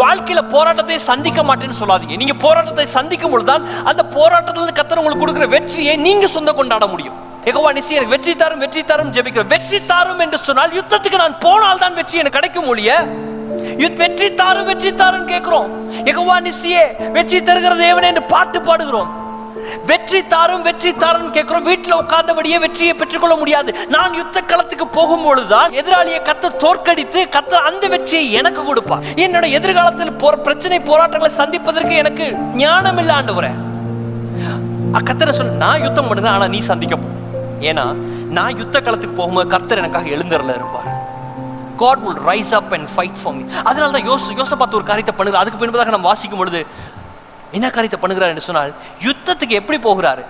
வாழ்க்கையில 0.00 0.40
போராட்டத்தை 0.54 0.96
சந்திக்க 1.10 1.40
மாட்டேன்னு 1.48 1.78
சொல்லாதீங்க. 1.82 2.16
நீங்க 2.22 2.34
போராட்டத்தை 2.44 2.86
சந்திக்கும் 2.96 3.32
பொழுதுதான் 3.34 3.66
அந்த 3.90 4.02
போராட்டத்துல 4.16 4.74
கத்தர் 4.78 5.00
உங்களுக்கு 5.02 5.24
கொடுக்குற 5.24 5.48
வெற்றியை 5.56 5.94
நீங்க 6.06 6.26
சொந்த 6.36 6.52
கொண்டாட 6.60 6.86
முடியும். 6.94 7.16
எகவா 7.50 7.70
நிசி 7.76 7.96
எனக்கு 7.98 8.14
வெற்றி 8.16 8.32
தரும் 8.42 8.62
வெற்றி 8.64 8.82
தரும் 8.90 9.12
ஜெபிக்கிற 9.16 9.44
வெற்றி 9.54 9.78
தாரும் 9.92 10.20
என்று 10.24 10.38
சொன்னால் 10.48 10.76
யுத்தத்துக்கு 10.78 11.22
நான் 11.24 11.38
போனால் 11.46 11.82
தான் 11.84 11.98
வெற்றி 12.00 12.22
எனக்கு 12.22 12.38
கிடைக்கும் 12.38 12.70
ஒழிய 12.72 12.98
வெற்றி 14.00 14.26
தாரும் 14.40 14.68
வெற்றி 14.70 14.90
தாரும் 15.00 15.30
கேட்கிறோம். 15.30 15.70
எகவா 16.10 16.34
நிசியே 16.48 16.82
வெற்றி 17.16 17.38
தருகிற 17.48 17.74
தேவனே 17.86 18.10
என்று 18.12 18.26
பாட்டு 18.34 18.58
பாடுகிறோம். 18.68 19.10
வெற்றி 19.90 20.20
தாரும் 20.34 20.64
வெற்றி 20.68 20.90
தாரும் 21.02 21.30
கேட்கிறோம். 21.36 21.66
வீட்டுல 21.70 21.98
உட்கார்ந்தபடியே 22.02 22.58
வெற்றியை 22.64 22.94
பெற்றுக்கொள்ள 23.00 23.36
முடியாது. 23.42 23.70
நான் 23.96 24.16
யுத்த 24.20 24.42
களத்துக்கு 24.50 24.86
போகும் 24.98 25.24
பொழுதுதான் 25.26 25.76
எதிராளியை 25.80 26.20
கத்த 26.28 26.54
தோற்கடித்து 26.64 27.22
கத்த 27.36 27.62
அந்த 27.68 27.84
வெற்றியை 27.94 28.26
எனக்கு 28.40 28.62
கொடுப்பார். 28.70 29.06
என்னோட 29.24 29.46
எதிர்காலத்தில் 29.58 30.18
போற 30.24 30.36
பிரச்சனை 30.48 30.80
போராட்டங்களை 30.90 31.32
சந்திப்பதற்கு 31.40 31.94
எனக்கு 32.04 32.26
ஞானம் 32.64 33.00
இல்லாண்டு 33.04 33.34
வர 33.38 33.48
கத்தரை 35.08 35.32
சொன்ன 35.38 35.58
நான் 35.64 35.82
யுத்தம் 35.84 36.08
பண்ணுறேன் 36.10 36.34
ஆனா 36.36 36.46
நீ 36.54 36.60
சந்திக்க 36.68 36.94
போ. 37.00 37.08
ஏன்னா 37.70 37.84
நான் 38.36 38.58
யுத்த 38.60 38.76
களத்துக்கு 38.86 39.16
போகும்போது 39.18 39.52
கத்தர் 39.54 39.80
எனக்காக 39.82 40.08
எழுந்தரில் 40.16 40.52
இருப்பார். 40.58 40.88
God 41.82 42.02
will 42.04 42.20
rise 42.28 42.52
up 42.58 42.72
and 42.76 42.88
fight 42.94 43.18
for 43.20 43.34
me 43.36 43.42
அதனால 43.68 43.90
தான் 43.96 44.06
யோச 44.10 44.56
பார்த்து 44.60 44.78
ஒரு 44.78 44.86
காரியத்தை 44.90 45.14
பண்ணுது. 45.18 45.40
அதுக்கு 45.40 45.60
பின்பதாக 45.62 45.94
நம்ம 45.94 46.08
வாசிக்கும் 46.10 46.40
பொழுது 46.42 46.60
என்ன 47.52 47.70
காரியத்தை 47.70 47.98
பண்ணுகிறார் 48.02 48.32
என்று 48.32 48.40
சொன்னால் 48.40 48.72
யுத்தத்துக்கு 49.06 49.58
எப்படி 49.60 49.78
போகிறாரு? 49.88 50.24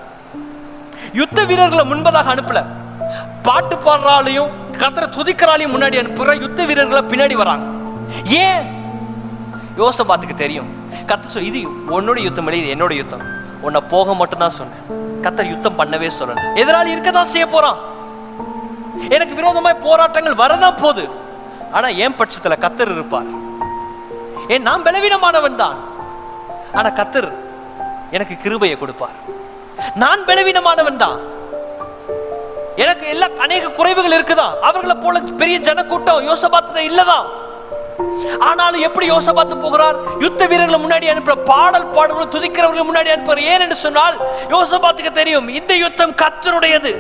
யுத்த 1.13 1.45
வீரர்களை 1.45 1.85
முன்பதாக 1.91 2.33
அனுப்பல. 2.35 2.61
பாட்டு 3.43 3.77
பாடுறாலையும் 3.77 4.51
கத்தரை 4.83 5.07
துதிக்கிறாலையும் 5.17 5.75
முன்னாடி 5.75 5.97
அனுப்புற 6.03 6.41
யுத்த 6.41 6.65
வீரர்களை 6.65 7.03
பின்னாடி 7.11 7.33
வராங்க. 7.33 7.67
ஏன்? 8.25 8.65
யோசபாத்துக்கு 9.77 10.35
தெரியும். 10.35 10.69
கத்த 11.07 11.27
சொல் 11.27 11.43
இது 11.43 11.69
உன்னோட 11.69 12.19
யுத்தம் 12.19 12.47
இல்லை 12.49 12.61
இது 12.63 12.75
என்னோட 12.75 12.93
யுத்தம். 12.93 13.25
உன்னை 13.61 13.81
போக 13.81 14.15
மட்டும்தான் 14.15 14.57
சொன்னேன். 14.59 14.83
கத்தர் 15.23 15.53
யுத்தம் 15.53 15.79
பண்ணவே 15.79 16.11
சொல்லல. 16.19 16.45
எதிராளி 16.55 16.87
இருக்க 16.87 17.11
தான் 17.11 17.33
செய்ய 17.35 17.47
போறான். 17.47 17.79
எனக்கு 19.09 19.35
விரோதமாய் 19.35 19.85
போராட்டங்கள் 19.87 20.35
வரதான் 20.35 20.77
போகுது. 20.77 21.09
ஆனா 21.73 21.89
என் 21.89 22.19
பட்சத்துல 22.19 22.57
கத்தர் 22.65 22.93
இருப்பார். 22.93 23.27
ஏன் 24.49 24.63
நான் 24.63 24.83
பலவீனமானவன் 24.83 25.55
தான். 25.55 25.88
ஆனா 26.73 26.89
கத்தர் 26.89 27.31
எனக்கு 28.11 28.37
கிருபையை 28.43 28.79
கொடுப்பார். 28.79 29.17
நான் 29.95 30.25
பலவீனமானவன் 30.25 31.03
தான். 31.05 31.19
எனக்கு 32.85 33.07
எல்லா 33.09 33.27
அநேக 33.39 33.69
குறைவுகள் 33.69 34.17
இருக்குதான் 34.17 34.57
அவர்களை 34.69 34.95
போல 34.95 35.21
பெரிய 35.21 35.59
ஜனக்கூட்டம் 35.59 36.27
யோசபாத்ததை 36.29 36.85
இல்லதான் 36.91 37.27
ஆனாலும் 38.39 38.81
எப்படி 38.81 39.11
யோசபாத்து 39.11 39.55
போகிறார்? 39.61 39.97
யுத்த 40.19 40.47
வீரர்களை 40.47 40.79
முன்னாடி 40.85 41.07
அனுப்புற 41.13 41.35
பாடல் 41.45 41.87
பாடல்கள் 41.87 42.33
துதிக்கிறவர்களை 42.35 42.85
முன்னாடி 42.89 43.11
அனுப்புற 43.15 43.41
ஏன் 43.53 43.61
என்று 43.61 43.77
சொன்னால் 43.77 44.17
யோசபாத்துக்கு 44.55 45.13
தெரியும் 45.13 45.49
இந்த 45.49 45.75
யுத்தம் 45.75 46.15
கத்தருடையது. 46.23 46.93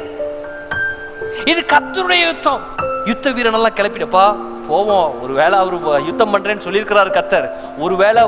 இது 1.45 1.61
கத்தருடைய 1.75 2.23
யுத்தம். 2.27 2.63
யுத்த 3.05 3.31
வீரன் 3.31 3.53
எல்லாம் 3.53 3.77
கிளப்பிடப்பா 3.79 4.37
போவோம். 4.69 5.23
ஒருவேளை 5.23 5.59
அவரு 5.59 6.05
யுத்தம் 6.07 6.33
பண்றேன்னு 6.35 6.65
சொல்லியிருக்கிறாரு 6.67 7.13
கத்தர். 7.19 7.49
ஒருவேளை 7.79 8.23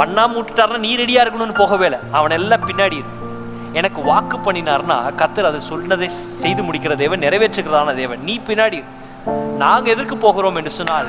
பண்ணாம 0.00 0.36
விட்டுட்டாருன்னா 0.38 0.84
நீ 0.86 0.90
ரெடியா 1.02 1.22
இருக்கணும்னு 1.24 1.60
போகவே 1.62 1.86
இல்லை. 1.90 2.00
அவன் 2.18 2.36
எல்லாம் 2.38 2.66
பின்னாடி 2.70 2.98
எனக்கு 3.80 4.00
வாக்கு 4.10 4.36
பண்ணினார்னா 4.44 4.96
கத்தர் 5.20 5.48
அதை 5.50 5.60
சொன்னதை 5.70 6.08
செய்து 6.42 6.62
முடிக்கிற 6.66 6.94
தேவன் 7.02 7.24
நிறைவேற்றுகிறதான 7.26 7.94
தேவன். 8.02 8.22
நீ 8.28 8.34
பின்னாடி 8.48 8.78
இரு. 8.82 8.90
நாங்க 9.62 9.86
எதற்கு 9.94 10.16
போகிறோம் 10.24 10.58
என்று 10.60 10.72
சொன்னால் 10.78 11.08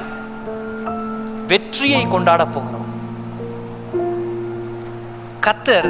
வெற்றியை 1.51 2.03
கொண்டாட 2.13 2.45
போகிறோம். 2.55 2.87
கத்தர் 5.45 5.89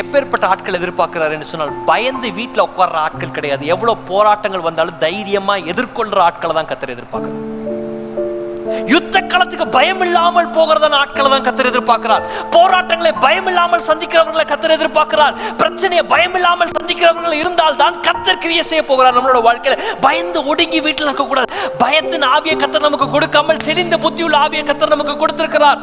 எப்பேற்பட்ட 0.00 0.44
ஆட்கள் 0.52 0.78
எதிர்பார்க்கிறார் 0.78 1.34
என்று 1.34 1.48
சொன்னால் 1.50 1.72
பயந்து 1.90 2.28
வீட்டில் 2.38 2.66
உட்கார்ற 2.68 2.98
ஆட்கள் 3.06 3.34
கிடையாது. 3.36 3.64
எவ்வளவு 3.74 4.06
போராட்டங்கள் 4.10 4.66
வந்தாலும் 4.68 5.00
தைரியமா 5.04 5.54
எதிர்கொள்ற 5.72 6.20
ஆட்களை 6.28 6.54
தான் 6.58 6.70
கத்தர் 6.70 6.94
எதிர்பார்க்கிறார். 6.96 7.42
யுத்த 9.14 9.28
களத்துக்கு 9.32 9.66
பயம் 9.74 10.00
இல்லாமல் 10.04 10.46
போகிறதான 10.54 10.96
ஆட்களை 11.00 11.28
தான் 11.32 11.44
கத்தர் 11.48 11.68
எதிர்பார்க்கிறார். 11.70 12.24
போராட்டங்களை 12.54 13.12
பயம் 13.24 13.48
இல்லாமல் 13.50 13.84
சந்திக்கிறவர்களை 13.88 14.44
கத்தர் 14.52 14.74
எதிர்பார்க்கிறார். 14.76 15.34
பிரச்சனையை 15.60 16.04
பயம் 16.12 16.34
இல்லாமல் 16.38 16.72
சந்திக்கிறவர்கள் 16.76 17.36
இருந்தால் 17.42 17.78
தான் 17.82 17.98
கத்தர் 18.06 18.40
கிரிய 18.44 18.62
செய்ய 18.70 18.82
போகிறார் 18.88 19.16
நம்மளோட 19.18 19.42
வாழ்க்கையில. 19.48 19.76
பயந்து 20.06 20.42
ஒடுங்கி 20.52 20.80
வீட்டில் 20.86 21.08
இருக்க 21.08 21.26
கூடாது 21.30 21.60
பயத்தின் 21.84 22.26
ஆவிய 22.32 22.56
கத்தர் 22.62 22.86
நமக்கு 22.88 23.08
கொடுக்காமல் 23.14 23.62
தெளிந்த 23.68 23.98
புத்தியுள்ள 24.06 24.38
ஆவிய 24.46 24.64
கத்தர் 24.70 24.94
நமக்கு 24.96 25.16
கொடுத்திருக்கிறார். 25.22 25.78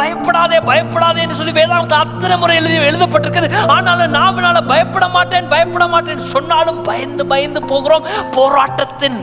பயப்படாதே 0.00 0.60
பயப்படாதே 0.70 1.22
என்று 1.26 1.38
சொல்லி 1.42 1.56
வேதாந்த 1.60 2.00
அத்தனை 2.06 2.36
முறை 2.44 2.58
எழுதி 2.62 2.80
எழுதப்பட்டிருக்குது. 2.90 3.50
ஆனாலும் 3.76 4.18
நாமனால 4.18 4.66
பயப்பட 4.72 5.08
மாட்டேன் 5.18 5.52
பயப்பட 5.54 5.86
மாட்டேன். 5.94 6.26
சொன்னாலும் 6.34 6.82
பயந்து 6.90 7.26
பயந்து 7.34 7.62
போகிறோம். 7.74 8.06
போராட்டத்தின் 8.38 9.20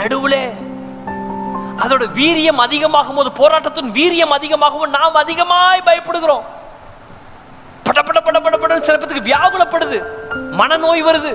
நடுவுலே 0.00 0.44
அதோட 1.80 2.04
வீரியம் 2.14 2.62
அதிகமாகும் 2.66 3.14
போது 3.14 3.32
போராட்டத்தின் 3.32 3.92
வீரியம் 3.92 4.36
அதிகமாகவும் 4.38 4.90
நாம் 4.90 5.14
அதிகமாய் 5.14 5.82
பயப்படுகிறோம். 5.84 6.42
பட 7.82 8.02
பட 8.02 8.20
பட 8.20 8.40
பட 8.40 8.56
பட 8.56 8.80
சில 8.80 8.98
பேத்துக்கு 8.98 9.28
வியாகுலப்படுது. 9.28 10.02
மனநோய் 10.60 11.04
வருது. 11.04 11.32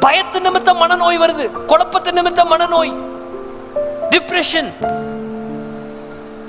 பயத்து 0.00 0.40
நிமித்தம் 0.40 0.80
மனநோய் 0.82 1.20
வருது. 1.24 1.50
குழப்பத்து 1.66 2.12
நிமித்தம் 2.12 2.50
மனநோய். 2.52 2.94
டிப்ரெஷன் 4.10 4.72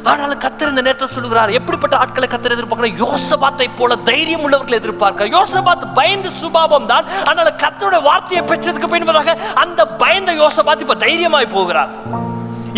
ஆனாலும் 0.03 0.39
கத்தர் 0.39 0.69
இந்த 0.69 0.81
நேரத்தை 0.81 1.07
சொல்லுகிறார் 1.07 1.49
எப்படிப்பட்ட 1.49 1.97
ஆட்களை 1.97 2.27
கத்தர் 2.31 2.55
எதிர்பார்க்கிற 2.55 2.89
யோசபாத்தை 3.03 3.67
போல 3.77 3.95
தைரியம் 3.95 4.43
உள்ளவர்களை 4.43 4.79
எதிர்பார்க்க 4.79 5.25
யோசபாத் 5.25 5.93
பயந்து 5.93 6.31
சுபாவம் 6.31 6.85
தான். 6.85 7.05
ஆனால் 7.23 7.55
கத்தருடைய 7.63 8.01
வார்த்தையை 8.01 8.47
பெற்றதுக்கு 8.47 8.87
பின்பதாக 8.95 9.53
அந்த 9.53 9.87
பயந்த 9.87 10.31
யோசபாத் 10.31 10.79
இப்ப 10.79 10.95
தைரியமாய் 10.95 11.47
போகிறார். 11.47 11.89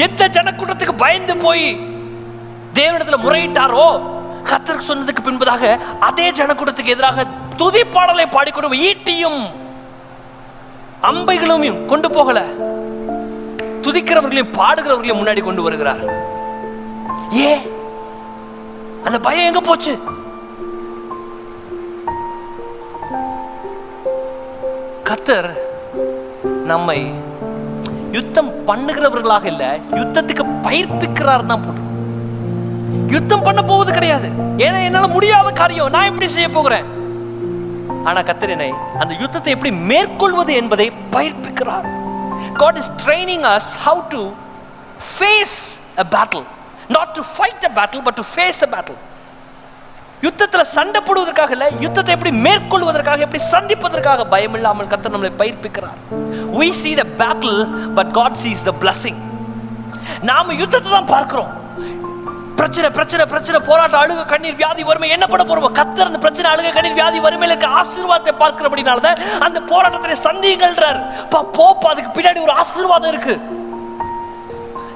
எந்த 0.06 0.24
ஜனக்கூட்டத்துக்கு 0.36 0.96
பயந்து 1.04 1.38
போய் 1.38 1.68
தேவனத்தில் 2.80 3.24
முறையிட்டாரோ 3.26 3.88
கத்தருக்கு 4.50 4.90
சொன்னதுக்கு 4.90 5.22
பின்பதாக 5.28 5.64
அதே 6.00 6.32
ஜனக்கூட்டத்துக்கு 6.32 6.94
எதிராக 6.96 7.26
துதி 7.62 7.82
பாடலை 7.86 8.26
பாடிக்கொண்டு 8.36 8.82
ஈட்டியும் 8.90 9.40
அம்பைகளும் 11.10 11.86
கொண்டு 11.86 12.08
போகல. 12.12 12.40
துதிக்கிறவர்களையும் 13.86 14.56
பாடுகிறவர்களையும் 14.60 15.20
முன்னாடி 15.20 15.42
கொண்டு 15.44 15.62
வருகிறார். 15.66 16.02
ஏ 17.42 17.52
அந்த 19.06 19.18
பயம் 19.20 19.50
எங்க 19.50 19.62
போச்சு? 19.62 19.94
கத்தர் 25.10 25.50
நம்மை 26.72 27.00
யுத்தம் 28.18 28.52
பண்ணுகிறவர்களாக 28.70 29.46
இல்ல 29.54 29.64
யுத்தத்துக்கு 30.00 30.44
பயிர்ப்பிக்கிறார் 30.68 31.50
தான் 31.52 31.64
போட்டு 31.66 31.84
யுத்தம் 33.16 33.44
பண்ண 33.48 33.62
போவது 33.72 33.92
கிடையாது. 33.98 34.28
ஏன்னா 34.66 34.80
என்னால 34.88 35.08
முடியாத 35.16 35.50
காரியம். 35.60 35.92
நான் 35.96 36.08
எப்படி 36.10 36.28
செய்ய 36.36 36.48
போகிறேன்? 36.58 36.88
ஆனா 38.08 38.20
கத்தர் 38.30 38.54
என்னை 38.56 38.72
அந்த 39.02 39.14
யுத்தத்தை 39.22 39.52
எப்படி 39.56 39.72
மேற்கொள்வது 39.92 40.54
என்பதை 40.62 40.88
பயிர்ப்பிக்கிறார் 41.16 41.88
God 42.62 42.76
is 42.82 42.88
training 43.04 43.42
us 43.56 43.66
how 43.86 43.96
to 44.14 44.20
face 45.18 45.58
a 46.04 46.06
battle. 46.16 46.46
Not 46.96 47.10
to 47.18 47.22
fight 47.38 47.62
a 47.70 47.72
battle 47.80 48.02
but 48.08 48.16
to 48.20 48.26
face 48.38 48.60
a 48.68 48.70
battle. 48.76 48.98
யுத்தத்துல 50.26 50.64
சண்டை 50.76 51.00
போடுவதற்காக 51.08 51.52
இல்ல 51.56 51.66
யுத்தத்தை 51.84 52.12
எப்படி 52.16 52.32
மேற்கொள்வதற்காக 52.46 53.26
எப்படி 53.26 53.42
சந்திப்பதற்காக 53.54 54.26
பயம் 54.34 54.56
இல்லாமல் 54.60 54.90
கத்தர் 54.94 55.14
நம்மளை 55.16 55.34
பயிர்ப்பிக்கிறார் 55.42 56.00
we 56.60 56.68
see 56.82 56.94
the 57.00 57.06
battle 57.22 57.58
but 57.98 58.08
god 58.18 58.34
sees 58.44 58.62
the 58.70 58.76
blessing. 58.84 59.18
நாம 60.30 60.54
யுத்தத்தை 60.62 60.90
தான் 60.96 61.10
பார்க்கிறோம். 61.14 61.52
பிரச்சனை 62.60 62.88
பிரச்சனை 62.96 63.24
பிரச்சனை 63.34 63.58
போராட்டம் 63.68 64.02
அழுக 64.04 64.22
கண்ணீர் 64.32 64.58
வியாதி 64.62 64.84
வறுமை 64.90 65.10
என்ன 65.16 65.26
பண்ண 65.32 65.44
போறோம்? 65.50 65.76
கத்தர் 65.80 66.10
அந்த 66.10 66.20
பிரச்சனை 66.24 66.48
அழுக 66.54 66.72
கண்ணீர் 66.78 66.98
வியாதி 67.00 67.20
வறுமையிலுக்கு 67.26 67.68
ஆசீர்வாதத்தை 67.80 68.34
பார்க்கிறபடினால 68.42 69.04
தான் 69.08 69.22
அந்த 69.48 69.60
போராட்டத்தை 69.72 70.18
சந்திங்கள்ன்றார் 70.28 71.00
பா 71.34 71.42
போப்பா 71.60 71.92
அதுக்கு 71.94 72.16
பின்னாடி 72.18 72.42
ஒரு 72.48 72.56
ஆசீர்வாதம் 72.64 73.12
இருக்கு. 73.14 73.36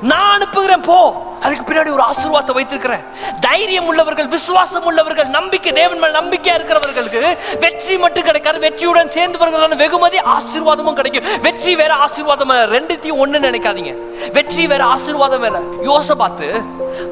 நான் 0.10 0.32
அனுப்புகிறேன் 0.36 0.84
போ. 0.88 0.96
அதுக்கு 1.44 1.64
பின்னாடி 1.68 1.92
ஒரு 1.96 2.04
ஆசீர்வாதத்தை 2.10 2.54
வைத்திருக்கிறேன். 2.58 3.04
தைரியம் 3.46 3.88
உள்ளவர்கள் 3.92 4.28
விசுவாசம் 4.28 4.86
உள்ளவர்கள் 4.90 5.28
நம்பிக்கை 5.36 5.72
தேவன் 5.72 6.02
மேல் 6.04 6.18
நம்பிக்கையா 6.20 6.54
இருக்கிறவர்களுக்கு 6.58 7.22
வெற்றி 7.64 7.98
மட்டும் 7.98 8.24
கிடைக்காது. 8.24 8.60
வெற்றியுடன் 8.66 9.14
சேர்ந்து 9.16 9.40
வருகிறதான 9.42 9.76
வெகுமதி 9.76 10.20
ஆசீர்வாதமும் 10.36 10.98
கிடைக்கும். 11.00 11.28
வெற்றி 11.42 11.76
வேற 11.82 11.94
ஆசீர்வாதம் 12.06 12.52
வேற. 12.54 12.64
ரெண்டுத்தையும் 12.78 13.22
ஒண்ணு 13.24 13.44
நினைக்காதீங்க. 13.48 13.94
வெற்றி 14.38 14.68
வேற 14.68 14.84
ஆசீர்வாதம் 14.96 15.46
வேற. 15.48 15.60
யோசபாத்து 15.90 16.50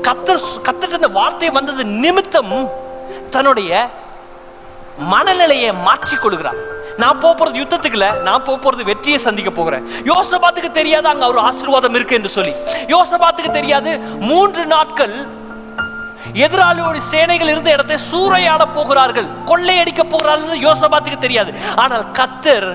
கத்தர் 0.08 0.44
கத்திட்ட 0.68 1.00
இந்த 1.02 1.12
வார்த்தை 1.20 1.50
வந்தது 1.50 1.86
நிமித்தம் 1.86 2.56
தன்னுடைய 3.36 3.90
மனநிலையை 5.14 5.74
மாற்றிக் 5.74 6.22
கொள்கிறார் 6.22 6.60
நான் 7.04 7.20
போக 7.24 7.34
போறது 7.40 8.22
நான் 8.28 8.46
போக 8.48 8.58
போறது 8.64 8.84
வெற்றியை 8.92 9.20
சந்திக்க 9.26 9.52
போகிறேன். 9.60 9.86
யோசபாத்துக்கு 10.12 10.72
தெரியாது 10.80 11.08
அங்க 11.14 11.26
ஒரு 11.34 11.40
ஆசீர்வாதம் 11.50 11.98
இருக்கு 12.00 12.18
என்று 12.20 12.32
சொல்லி. 12.38 12.54
யோசபாத்துக்கு 12.96 13.52
தெரியாது 13.60 13.92
மூன்று 14.30 14.64
நாட்கள் 14.74 15.16
எதிராளியோட 16.46 16.98
சேனைகள் 17.12 17.52
இருந்த 17.52 17.70
இடத்தை 17.76 17.98
சூறையாட 18.12 18.64
போகிறார்கள் 18.78 19.28
கொள்ளையடிக்க 19.50 20.02
போகிறார்கள் 20.14 20.64
யோசபாத்துக்கு 20.68 21.20
தெரியாது. 21.26 21.52
ஆனால் 21.84 22.06
கத்தர் 22.20 22.70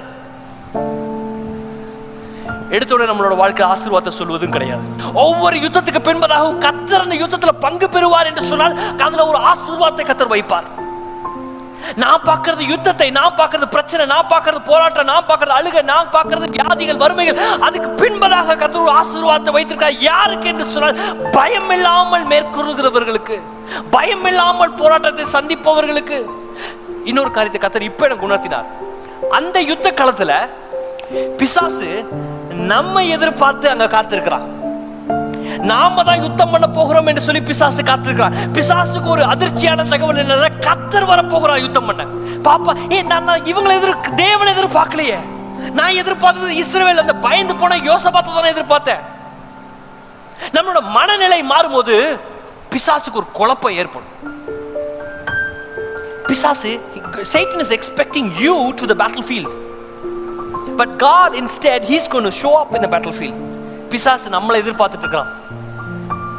எடுத்தோட 2.76 3.04
நம்மளோட 3.08 3.34
வாழ்க்கை 3.40 3.64
ஆசீர்வாதத்தை 3.72 4.12
சொல்வதும் 4.20 4.54
கிடையாது. 4.54 4.86
ஒவ்வொரு 5.24 5.56
யுத்தத்துக்கு 5.64 6.00
பின்பதாகவும் 6.08 6.62
கத்தர் 6.66 7.04
அந்த 7.04 7.16
யுத்தத்துல 7.22 7.52
பங்கு 7.66 7.88
பெறுவார் 7.96 8.30
என்று 8.30 8.44
சொன்னால் 8.52 8.78
அதுல 9.06 9.26
ஒரு 9.32 9.40
ஆசீர்வாதத்தை 9.52 10.06
கத்தர் 10.08 10.34
வைப்பார். 10.34 10.68
நான் 12.02 12.24
பார்க்கறது 12.28 12.62
யுத்தத்தை 12.72 13.08
நான் 13.18 13.36
பார்க்கறது 13.40 13.66
பிரச்சனை 13.74 14.04
நான் 14.12 14.30
பார்க்கறது 14.32 14.60
போராட்டம் 14.70 15.08
நான் 15.12 15.26
பார்க்கறது 15.30 15.54
அழுகை 15.58 15.82
நான் 15.92 16.12
பார்க்கறது 16.16 16.46
வியாதிகள் 16.56 17.00
வறுமைகள். 17.02 17.40
அதுக்கு 17.66 17.90
பின்பதாக 18.02 18.56
கத்தர் 18.62 18.94
ஆசீர்வாதத்தை 19.00 19.54
வைத்திருக்கா 19.56 19.90
யாருக்கு 20.08 20.48
என்று 20.52 20.66
சொன்னால் 20.76 21.00
பயம் 21.38 21.72
இல்லாமல் 21.76 22.26
மேற்கொள்கிறவர்களுக்கு 22.32 23.38
பயம் 23.96 24.26
இல்லாமல் 24.30 24.76
போராட்டத்தை 24.80 25.26
சந்திப்பவர்களுக்கு. 25.36 26.18
இன்னொரு 27.10 27.30
காரியத்தை 27.36 27.60
கத்தர் 27.62 27.88
இப்ப 27.90 28.06
எனக்கு 28.08 28.28
உணர்த்தினார். 28.30 28.68
அந்த 29.38 29.56
யுத்த 29.70 29.88
காலத்துல 30.00 30.32
பிசாசு 31.38 31.90
நம்ம 32.72 33.02
எதிர்பார்த்து 33.16 33.66
அங்க 33.72 33.86
காத்திருக்கிறான். 33.96 34.46
நாம 35.70 36.02
தான் 36.08 36.22
யுத்தம் 36.24 36.52
பண்ண 36.54 36.66
போகிறோம் 36.78 37.08
என்று 37.10 37.22
சொல்லி 37.26 37.42
பிசாசு 37.50 37.82
காத்திருக்கிறான் 37.90 38.36
பிசாசுக்கு 38.56 39.08
ஒரு 39.14 39.22
அதிர்ச்சியான 39.32 39.86
தகவல் 39.92 40.20
என்னன்னா 40.22 40.50
கத்தர் 40.66 41.10
வர 41.12 41.22
போகிறான் 41.32 41.62
யுத்தம் 41.64 41.88
பண்ண. 41.90 42.04
பாப்பா 42.48 42.74
ஏ 42.94 43.02
நான் 43.12 43.48
இவங்களை 43.52 43.74
எதிர் 43.80 44.00
தேவனை 44.24 44.50
எதிர்பார்க்கலையே. 44.54 45.18
நான் 45.78 45.98
எதிர்பார்த்தது 46.02 46.56
இஸ்ரேல் 46.62 47.02
அந்த 47.02 47.14
பயந்து 47.26 47.56
போன 47.62 47.76
யோசபாத்தை 47.90 48.30
தானே 48.36 48.52
எதிர்பார்த்தேன். 48.54 49.02
நம்மளோட 50.56 50.82
மனநிலை 50.98 51.40
மாறும்போது 51.52 51.96
பிசாசுக்கு 52.74 53.20
ஒரு 53.22 53.30
குழப்பம் 53.40 53.78
ஏற்படும். 53.82 54.12
பிசாசு 56.26 56.72
Satan 57.32 57.60
is 57.64 57.70
expecting 57.70 58.26
you 58.42 58.54
to 58.78 58.84
the 58.90 58.96
battlefield. 59.02 59.50
But 60.78 60.98
God 60.98 61.36
instead 61.40 61.84
he's 61.90 62.06
going 62.08 62.24
to 62.24 62.32
show 62.32 62.54
up 62.62 62.74
in 62.76 62.82
the 62.82 62.88
battlefield. 62.94 63.36
பிசாசு 63.90 64.30
நம்மளை 64.30 64.58
எதிர்பார்த்துட்டு 64.62 65.04
இருக்கிறான் 65.04 65.32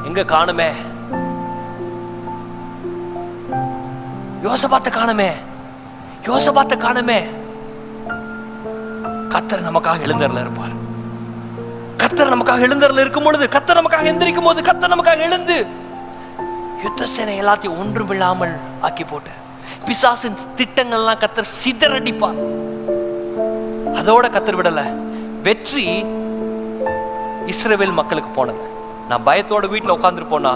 எங்க 0.06 0.22
காணுமே? 0.24 0.70
யோசபாத்த 4.46 4.90
காணுமே? 4.98 5.30
யோசபாத்த 6.26 6.76
காணுமே? 6.86 7.20
கத்தர் 9.34 9.66
நமக்காக 9.68 10.04
எழுந்தரில் 10.08 10.44
இருப்பார். 10.44 10.76
கத்தர் 12.02 12.34
நமக்காக 12.34 12.66
எழுந்தரில் 12.68 13.04
இருக்கும் 13.04 13.24
பொழுது 13.24 13.46
கத்தர் 13.46 13.80
நமக்காக 13.80 14.10
எந்திரிக்கும் 14.12 14.48
போது 14.50 14.62
கத்தர் 14.62 14.94
நமக்காக 14.94 15.18
எழுந்து 15.18 15.66
யுத்த 16.84 17.06
சேனை 17.06 17.42
எல்லாத்தையும் 17.42 17.78
ஒன்றுமில்லாமல் 17.80 18.54
ஆக்கி 18.82 19.04
போட்டு 19.04 19.34
பிசாசின் 19.86 20.38
திட்டங்கள்லாம் 20.58 21.22
கத்தர் 21.24 21.54
சிதறடிப்பார். 21.62 22.40
அதோட 24.00 24.26
கத்தர் 24.36 24.60
விடல 24.60 24.82
வெற்றி 25.42 25.86
இஸ்ரேவேல் 27.52 27.98
மக்களுக்கு 27.98 28.30
போனது. 28.38 28.62
நான் 29.10 29.24
பயத்தோட 29.28 29.66
வீட்டில் 29.74 29.94
உட்காந்துருப்போனா 29.96 30.52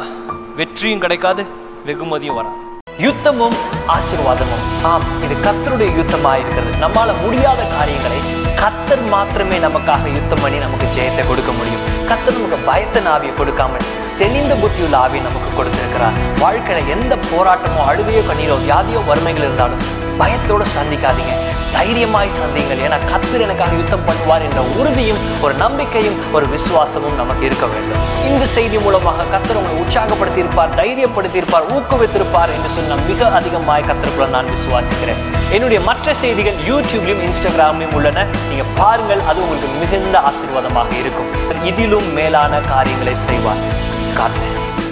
வெற்றியும் 0.59 1.01
கிடைக்காது 1.03 1.41
வெகுமதியும் 1.87 2.37
வராது. 2.39 2.57
யுத்தமும் 3.03 3.57
ஆசீர்வாதமும். 3.95 4.63
ஆம் 4.91 5.05
இது 5.25 5.35
கத்தருடைய 5.45 5.89
யுத்தமாக 5.97 6.39
இருக்கிறது. 6.43 6.71
நம்மால 6.83 7.13
முடியாத 7.23 7.61
காரியங்களை 7.75 8.19
கத்தர் 8.61 9.03
மாத்திரமே 9.13 9.57
நமக்காக 9.65 10.09
யுத்தம் 10.15 10.41
பண்ணி 10.43 10.57
நமக்கு 10.65 10.87
ஜெயத்தை 10.97 11.25
கொடுக்க 11.29 11.51
முடியும். 11.59 11.85
கத்தர் 12.09 12.37
நமக்கு 12.39 12.59
பயத்தின் 12.71 13.11
ஆவியை 13.13 13.35
கொடுக்காமல் 13.41 13.87
தெளிந்த 14.21 14.53
புத்தியுள்ள 14.63 14.97
ஆவியை 15.03 15.23
நமக்கு 15.27 15.51
கொடுத்திருக்கிறார். 15.59 16.17
வாழ்க்கையில 16.43 16.81
எந்த 16.95 17.13
போராட்டமோ 17.31 17.83
அழுகையோ 17.91 18.23
கண்ணீரோ 18.31 18.57
வியாதியோ 18.65 19.01
வறுமைகள் 19.11 19.47
இருந்தாலும் 19.47 19.85
பயத்தோடு 20.23 20.65
சந்திக்காதீங்க. 20.77 21.35
தைரியமாய் 21.71 22.29
சந்திங்கள் 22.39 22.81
ஏன்னா 22.85 22.97
கத்தர் 23.11 23.41
எனக்காக 23.41 23.75
யுத்தம் 23.75 24.05
பண்ணுவார் 24.07 24.41
என்ற 24.41 24.61
உறுதியும் 24.61 25.17
ஒரு 25.41 25.53
நம்பிக்கையும் 25.53 26.33
ஒரு 26.33 26.47
விசுவாசமும் 26.47 27.15
நமக்கு 27.15 27.45
இருக்க 27.45 27.65
வேண்டும். 27.65 27.97
இந்த 28.27 28.45
செய்தி 28.45 28.77
மூலமாக 28.77 29.23
கத்தர் 29.33 29.59
உங்களை 29.59 29.75
உற்சாகப்படுத்தி 29.83 30.37
இருப்பார் 30.37 30.75
தைரியப்படுத்தி 30.75 31.35
இருப்பார் 31.35 31.65
ஊக்குவித்திருப்பார் 31.75 32.53
என்று 32.55 32.69
சொன்ன 32.69 32.95
மிக 32.95 33.27
அதிகமாய் 33.27 33.83
கத்தருக்குள்ள 33.83 34.29
நான் 34.29 34.51
விசுவாசிக்கிறேன். 34.55 35.21
என்னுடைய 35.51 35.83
மற்ற 35.83 36.13
செய்திகள் 36.13 36.59
யூடியூப்லையும் 36.69 37.23
இன்ஸ்டாகிராம்லயும் 37.27 37.93
உள்ளன. 37.93 38.25
நீங்க 38.49 38.63
பாருங்கள் 38.75 39.23
அது 39.27 39.41
உங்களுக்கு 39.41 39.79
மிகுந்த 39.79 40.19
ஆசீர்வாதமாக 40.19 40.93
இருக்கும். 40.99 41.31
இதிலும் 41.63 42.13
மேலான 42.13 42.59
காரியங்களை 42.59 43.15
செய்வார். 43.15 43.63
காட். 44.15 44.88